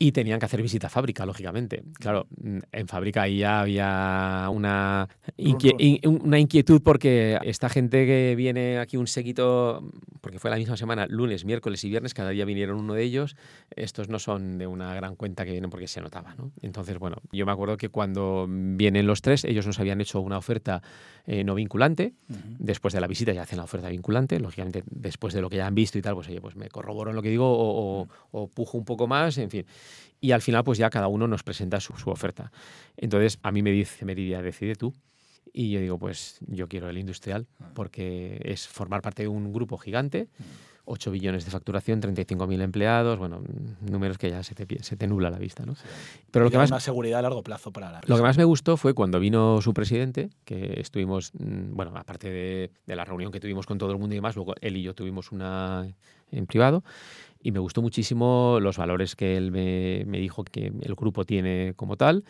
[0.02, 1.84] y tenían que hacer visita a fábrica, lógicamente.
[1.98, 8.78] Claro, mm, en fábrica ahí ya había una, una inquietud porque esta gente que viene
[8.78, 12.78] aquí un seguito, porque fue la misma semana, lunes, miércoles y viernes, cada día vinieron
[12.78, 13.36] uno de ellos,
[13.76, 16.34] estos no son de una gran cuenta que vienen porque se notaba.
[16.34, 16.50] ¿no?
[16.62, 20.38] Entonces, bueno, yo me acuerdo que cuando vienen los tres, ellos nos habían hecho una
[20.38, 20.80] oferta
[21.26, 22.14] eh, no vinculante,
[22.58, 25.66] después de la visita ya hacen la oferta vinculante, lógicamente después de lo que ya
[25.66, 28.48] han visto y tal, pues oye, pues me corroboro en lo que digo o, o
[28.48, 29.66] pujo un poco más, en fin
[30.20, 32.52] y al final pues ya cada uno nos presenta su, oferta.
[32.96, 34.92] Entonces a mí me dice Meridia, decide tú.
[35.52, 37.70] Y yo digo, pues yo quiero el industrial ah.
[37.74, 40.28] porque es formar parte de un grupo gigante,
[40.84, 41.12] 8 mm.
[41.12, 43.42] billones de facturación, 35.000 empleados, bueno,
[43.80, 45.66] números que ya se te, se te nubla la vista.
[45.66, 45.74] ¿no?
[46.30, 48.44] Pero lo que más, una seguridad a largo plazo para la Lo que más me
[48.44, 53.32] gustó fue cuando vino su presidente, que estuvimos, mm, bueno, aparte de, de la reunión
[53.32, 55.84] que tuvimos con todo el mundo y demás, luego él y yo tuvimos una
[56.32, 56.84] en privado
[57.42, 61.96] y me gustó muchísimo los valores que él me, dijo que el grupo tiene como
[61.96, 62.24] tal.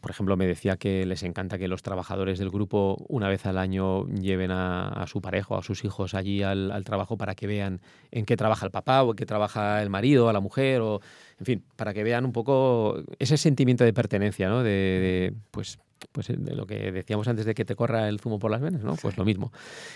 [0.00, 3.56] Por ejemplo, me decía que les encanta que los trabajadores del grupo una vez al
[3.56, 7.80] año lleven a, su pareja o a sus hijos allí al, trabajo para que vean
[8.10, 11.00] en qué trabaja el papá o en qué trabaja el marido, a la mujer, o
[11.38, 14.62] en fin, para que vean un poco ese sentimiento de pertenencia, ¿no?
[14.62, 15.78] De, pues
[16.12, 18.82] pues de lo que decíamos antes de que te corra el zumo por las venas,
[18.82, 18.94] ¿no?
[18.96, 19.52] Pues lo mismo.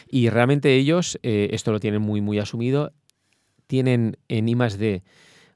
[0.08, 2.92] Y realmente ellos eh, esto lo tienen muy, muy asumido
[3.68, 5.04] tienen en I+D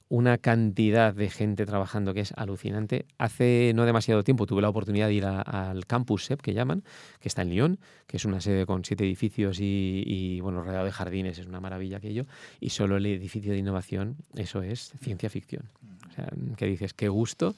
[0.08, 3.06] una cantidad de gente trabajando que es alucinante.
[3.16, 6.84] Hace no demasiado tiempo tuve la oportunidad de ir al campus SEP, que llaman,
[7.18, 10.92] que está en Lyon, que es una sede con siete edificios y, bueno, rodeado de
[10.92, 12.26] jardines, es una maravilla aquello.
[12.60, 15.70] Y solo el edificio de innovación, eso es ciencia ficción.
[16.10, 17.54] O sea, que dices, qué gusto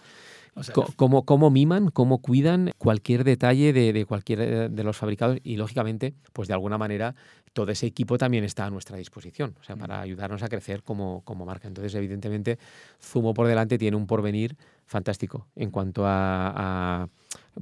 [0.97, 6.49] cómo, miman, cómo cuidan cualquier detalle de, de cualquier de los fabricados y, lógicamente, pues
[6.49, 7.15] de alguna manera
[7.55, 11.23] todo ese equipo también está a nuestra disposición, o sea, para ayudarnos a crecer como,
[11.23, 11.69] como marca.
[11.69, 12.59] Entonces, evidentemente,
[13.01, 14.57] Zumo por delante tiene un porvenir
[14.87, 17.09] fantástico en cuanto a,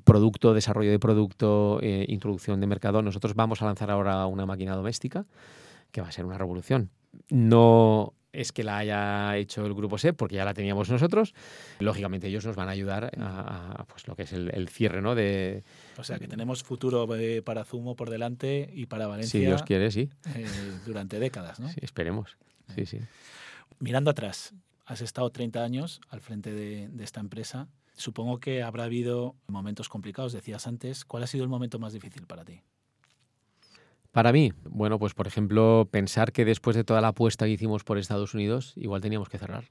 [0.04, 3.02] producto, desarrollo de producto, eh, introducción de mercado.
[3.02, 5.26] Nosotros vamos a lanzar ahora una máquina doméstica
[5.92, 6.90] que va a ser una revolución.
[7.28, 11.34] No es que la haya hecho el grupo SEP, porque ya la teníamos nosotros.
[11.78, 15.14] Lógicamente ellos nos van a ayudar a, pues, lo que es el, cierre, ¿no?
[15.14, 15.64] De,
[15.98, 19.38] o sea que tenemos futuro eh, para Zumo por delante y para Valencia.
[19.38, 20.08] Si Dios quiere, sí.
[20.34, 20.46] Eh,
[20.86, 21.68] durante décadas, ¿no?
[21.68, 22.36] Sí, esperemos.
[22.74, 22.98] Sí, sí.
[23.78, 24.54] Mirando atrás,
[24.86, 27.68] has estado 30 años al frente de, de esta empresa.
[27.94, 31.04] Supongo que habrá habido momentos complicados, decías antes.
[31.04, 32.62] ¿Cuál ha sido el momento más difícil para ti?
[34.12, 37.82] Para mí, bueno, pues por ejemplo, pensar que después de toda la apuesta que hicimos
[37.82, 39.64] por Estados Unidos, igual teníamos que cerrar.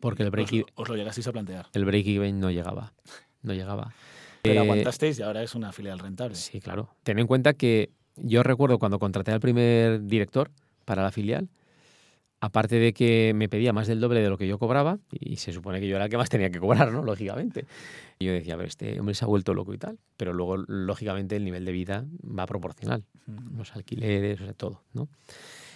[0.00, 1.66] Porque el break os, os lo llegasteis a plantear.
[1.72, 2.92] El break even no llegaba.
[3.42, 3.92] No llegaba.
[4.42, 6.34] Pero eh, aguantasteis y ahora es una filial rentable.
[6.34, 6.94] Sí, claro.
[7.02, 10.50] Ten en cuenta que yo recuerdo cuando contraté al primer director
[10.84, 11.48] para la filial,
[12.40, 15.52] aparte de que me pedía más del doble de lo que yo cobraba, y se
[15.52, 17.02] supone que yo era el que más tenía que cobrar, ¿no?
[17.02, 17.66] Lógicamente.
[18.18, 20.56] Y yo decía, a ver, este hombre se ha vuelto loco y tal, pero luego,
[20.56, 23.04] lógicamente, el nivel de vida va proporcional.
[23.56, 25.08] Los alquileres, o sea, todo, ¿no?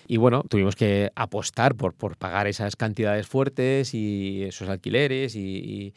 [0.07, 5.95] Y bueno, tuvimos que apostar por, por pagar esas cantidades fuertes y esos alquileres y,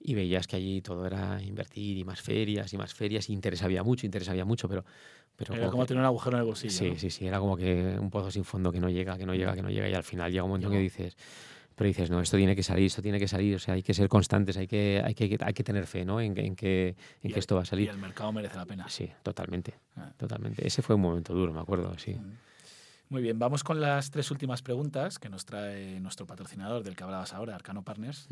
[0.00, 3.62] y, veías que allí todo era invertir y más ferias y más ferias y interés
[3.62, 4.84] había mucho, interés había mucho, pero
[5.36, 6.72] pero era como, tener un agujero en el bolsillo.
[6.72, 9.34] Sí, sí, sí, era como que un pozo sin fondo que no llega, que no
[9.34, 11.16] llega, que no llega y al final llega un momento que dices,
[11.74, 13.94] pero dices, no, esto tiene que salir, esto tiene que salir, o sea, hay que
[13.94, 16.20] ser constantes, hay que, hay que, hay que tener fe, ¿no?
[16.20, 17.86] En, en que, en que esto va a salir.
[17.86, 18.88] Y el mercado merece la pena.
[18.88, 20.12] Sí, totalmente, ah.
[20.16, 20.66] totalmente.
[20.66, 22.14] Ese fue un momento duro, me acuerdo, sí.
[22.14, 22.38] Mm.
[23.10, 27.04] Muy bien, vamos con las tres últimas preguntas que nos trae nuestro patrocinador del que
[27.04, 28.26] hablabas ahora, Arcano Partners.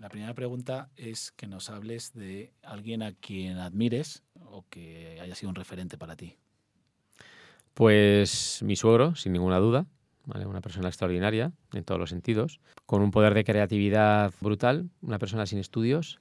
[0.00, 5.34] La primera pregunta es que nos hables de alguien a quien admires o que haya
[5.34, 6.36] sido un referente para ti.
[7.76, 9.84] Pues mi suegro, sin ninguna duda,
[10.24, 15.44] una persona extraordinaria en todos los sentidos, con un poder de creatividad brutal, una persona
[15.44, 16.18] sin estudios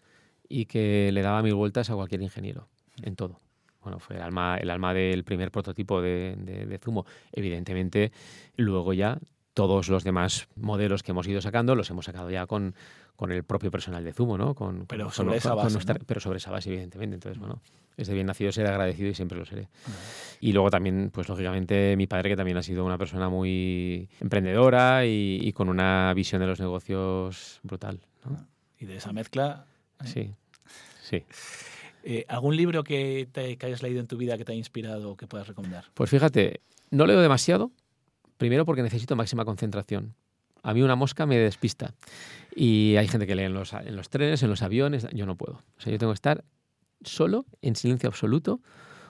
[0.49, 2.68] y que le daba mil vueltas a cualquier ingeniero,
[3.03, 3.39] en todo.
[3.82, 7.06] Bueno, fue el alma, el alma del primer prototipo de, de Zumo.
[7.32, 8.12] Evidentemente,
[8.58, 9.18] luego ya
[9.56, 12.76] todos los demás modelos que hemos ido sacando los hemos sacado ya con,
[13.16, 14.53] con el propio personal de Zumo, ¿no?
[14.53, 15.80] Con, pero sobre esa base.
[16.06, 17.16] Pero sobre esa base, evidentemente.
[17.16, 17.62] Entonces, bueno,
[17.95, 19.70] es de bien nacido ser agradecido y siempre lo seré.
[20.41, 25.06] Y luego también, pues lógicamente, mi padre, que también ha sido una persona muy emprendedora
[25.06, 28.01] y, con una visión de los negocios brutal.
[28.78, 29.66] Y de esa mezcla.
[30.03, 30.08] ¿eh?
[30.08, 30.34] Sí,
[31.01, 31.24] sí.
[32.03, 35.12] Eh, ¿Algún libro que, te, que hayas leído en tu vida que te ha inspirado
[35.12, 35.86] o que puedas recomendar?
[35.93, 36.60] Pues fíjate,
[36.91, 37.72] no leo demasiado,
[38.38, 40.16] primero porque necesito máxima concentración.
[40.64, 41.94] A mí una mosca me despista.
[42.56, 45.08] Y hay gente que lee en los, en los trenes, en los aviones.
[45.14, 45.62] Yo no puedo.
[45.78, 46.44] O sea, yo tengo que estar
[47.04, 48.62] solo, en silencio absoluto,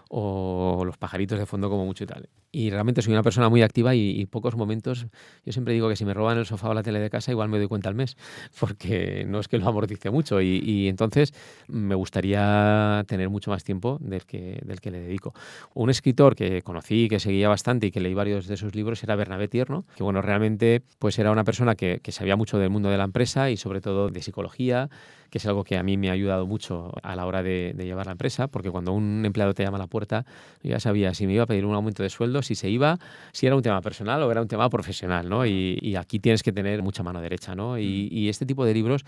[0.10, 3.62] o los pajaritos de fondo como mucho y tal y realmente soy una persona muy
[3.62, 5.08] activa y, pocos momentos,
[5.46, 7.50] yo siempre digo que si me roban el sofá o la tele de casa igual
[7.50, 8.16] me doy cuenta al mes,
[8.60, 11.34] porque no es que lo amortice mucho y, entonces
[11.68, 15.34] me gustaría tener mucho más tiempo del que, del que le dedico.
[15.74, 19.18] Un escritor que conocí, que seguía bastante y que leí varios de sus libros era
[19.18, 22.90] Bernabé Tierno, que bueno, realmente pues era una persona que, que sabía mucho del mundo
[22.90, 24.90] de la empresa y sobre todo de psicología,
[25.30, 27.86] que es algo que a mí me ha ayudado mucho a la hora de, de
[27.86, 30.26] llevar la empresa, porque cuando un empleado te llama a la puerta,
[30.64, 32.98] yo ya sabía si me iba a pedir un aumento de sueldo, si se iba,
[33.32, 35.46] si era un tema personal o era un tema profesional, ¿no?
[35.46, 37.78] Y, aquí tienes que tener mucha mano derecha, ¿no?
[37.78, 39.06] Y, este tipo de libros,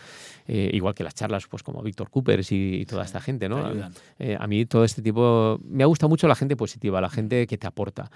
[0.47, 3.71] eh, igual que las charlas, pues como Víctor Cooper y, toda esta gente, ¿no?
[4.19, 7.47] Eh, a mí todo este tipo, me ha gustado mucho la gente positiva, la gente
[7.47, 8.09] que te aporta.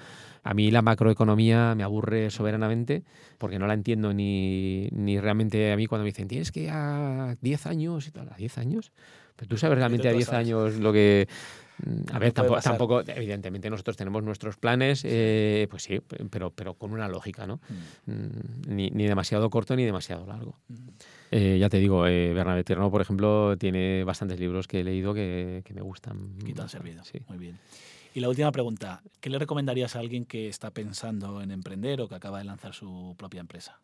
[0.44, 3.04] A mí la macroeconomía me aburre soberanamente
[3.38, 7.36] porque no la entiendo ni, ni realmente a mí cuando me dicen, tienes que a
[7.42, 8.92] 10 años y tal, a 10 años.
[9.36, 11.28] Pero tú sabes realmente a 10 años lo que
[12.12, 17.08] a ver, tampoco, evidentemente nosotros tenemos nuestros planes, eh, pues sí, pero, pero con una
[17.08, 17.60] lógica, ¿no?
[18.06, 18.12] Mm.
[18.12, 20.58] Mm, ni, ni, demasiado corto ni demasiado largo.
[20.68, 20.76] Mm.
[21.32, 25.14] Eh, ya te digo, eh, Bernabé Tierno, por ejemplo, tiene bastantes libros que he leído
[25.14, 26.36] que, que me gustan.
[26.46, 27.04] Y te han servido.
[27.04, 27.20] Sí.
[27.28, 27.58] Muy bien.
[28.14, 32.10] Y la última pregunta, ¿qué le recomendarías a alguien que está pensando en emprender o
[32.10, 33.80] que acaba de lanzar su propia empresa?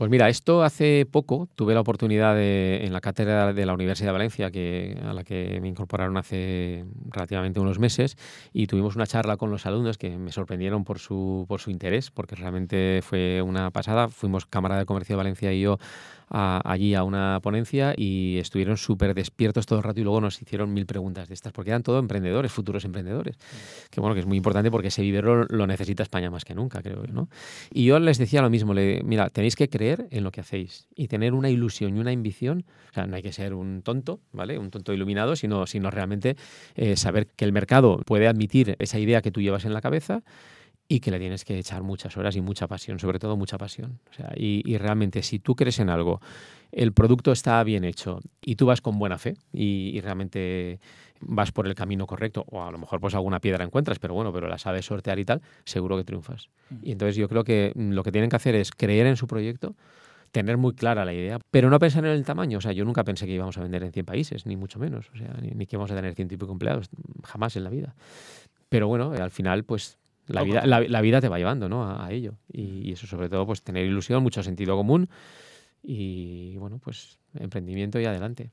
[0.00, 4.08] Pues mira, esto hace poco tuve la oportunidad de, en la cátedra de la Universidad
[4.08, 8.16] de Valencia, que, a la que me incorporaron hace relativamente unos meses,
[8.50, 12.10] y tuvimos una charla con los alumnos que me sorprendieron por su, por su interés,
[12.10, 14.08] porque realmente fue una pasada.
[14.08, 15.78] Fuimos Cámara de Comercio de Valencia y yo
[16.30, 20.72] allí a una ponencia y estuvieron súper despiertos todo el rato y luego nos hicieron
[20.72, 23.36] mil preguntas de estas, porque eran todos emprendedores, futuros emprendedores.
[23.90, 26.82] Que bueno, que es muy importante porque ese vivero lo necesita España más que nunca,
[26.82, 27.28] creo ¿no?
[27.72, 30.88] Y yo les decía lo mismo, le, mira, tenéis que creer en lo que hacéis
[30.94, 32.64] y tener una ilusión y una ambición.
[32.94, 34.58] No hay que ser un tonto, ¿vale?
[34.58, 36.36] Un tonto iluminado, sino, sino realmente
[36.74, 40.22] eh, saber que el mercado puede admitir esa idea que tú llevas en la cabeza
[40.92, 44.00] y que le tienes que echar muchas horas y mucha pasión, sobre todo mucha pasión.
[44.10, 46.20] O sea, y, y realmente si tú crees en algo,
[46.72, 50.80] el producto está bien hecho y tú vas con buena fe y, y realmente
[51.20, 54.32] vas por el camino correcto, o a lo mejor pues alguna piedra encuentras, pero bueno,
[54.32, 56.48] pero la sabes sortear y tal, seguro que triunfas.
[56.82, 59.28] Y entonces yo creo que mm, lo que tienen que hacer es creer en su
[59.28, 59.76] proyecto,
[60.32, 62.58] tener muy clara la idea, pero no pensar en el tamaño.
[62.58, 65.08] O sea, yo nunca pensé que íbamos a vender en 100 países, ni mucho menos.
[65.14, 66.90] O sea, ni, ni que íbamos a tener ciento y pico empleados,
[67.22, 67.94] jamás en la vida.
[68.68, 69.98] Pero bueno, al final, pues
[70.32, 71.84] la vida, la, la vida te va llevando ¿no?
[71.84, 72.34] a, a ello.
[72.52, 75.08] Y, y, eso sobre todo, pues tener ilusión, mucho sentido común
[75.82, 78.50] y bueno, pues emprendimiento y adelante.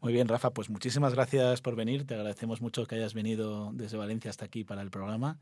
[0.00, 2.06] Muy bien, Rafa, pues muchísimas gracias por venir.
[2.06, 5.38] Te agradecemos mucho que hayas venido desde Valencia hasta aquí para el programa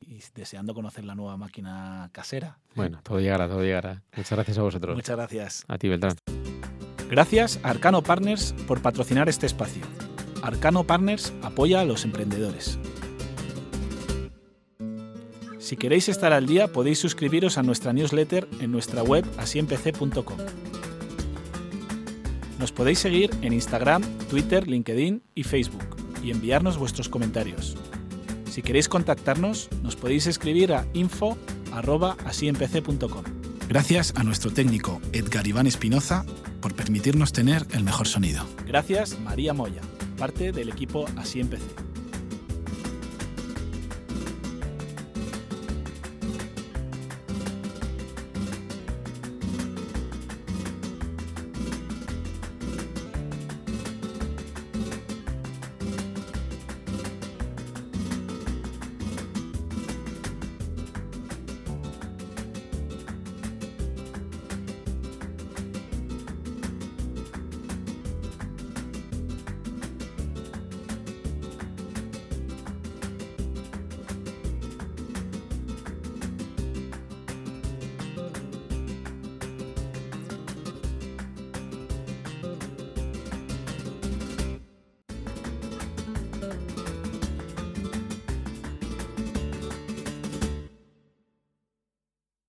[0.00, 2.58] y deseando conocer la nueva máquina casera.
[2.74, 4.02] Bueno, todo llegará, todo llegará.
[4.16, 4.96] Muchas gracias a vosotros.
[4.96, 5.64] Muchas gracias.
[5.68, 6.16] A ti, Beltrán.
[7.08, 9.82] Gracias a Arcano Partners por patrocinar este espacio.
[10.42, 12.78] Arcano Partners apoya a los emprendedores.
[15.62, 20.38] Si queréis estar al día, podéis suscribiros a nuestra newsletter en nuestra web asiempc.com.
[22.58, 25.84] Nos podéis seguir en Instagram, Twitter, LinkedIn y Facebook
[26.20, 27.76] y enviarnos vuestros comentarios.
[28.50, 33.22] Si queréis contactarnos, nos podéis escribir a info@asiempc.com.
[33.68, 36.26] Gracias a nuestro técnico Edgar Iván Espinoza
[36.60, 38.44] por permitirnos tener el mejor sonido.
[38.66, 39.82] Gracias María Moya,
[40.18, 41.81] parte del equipo Así Empecé.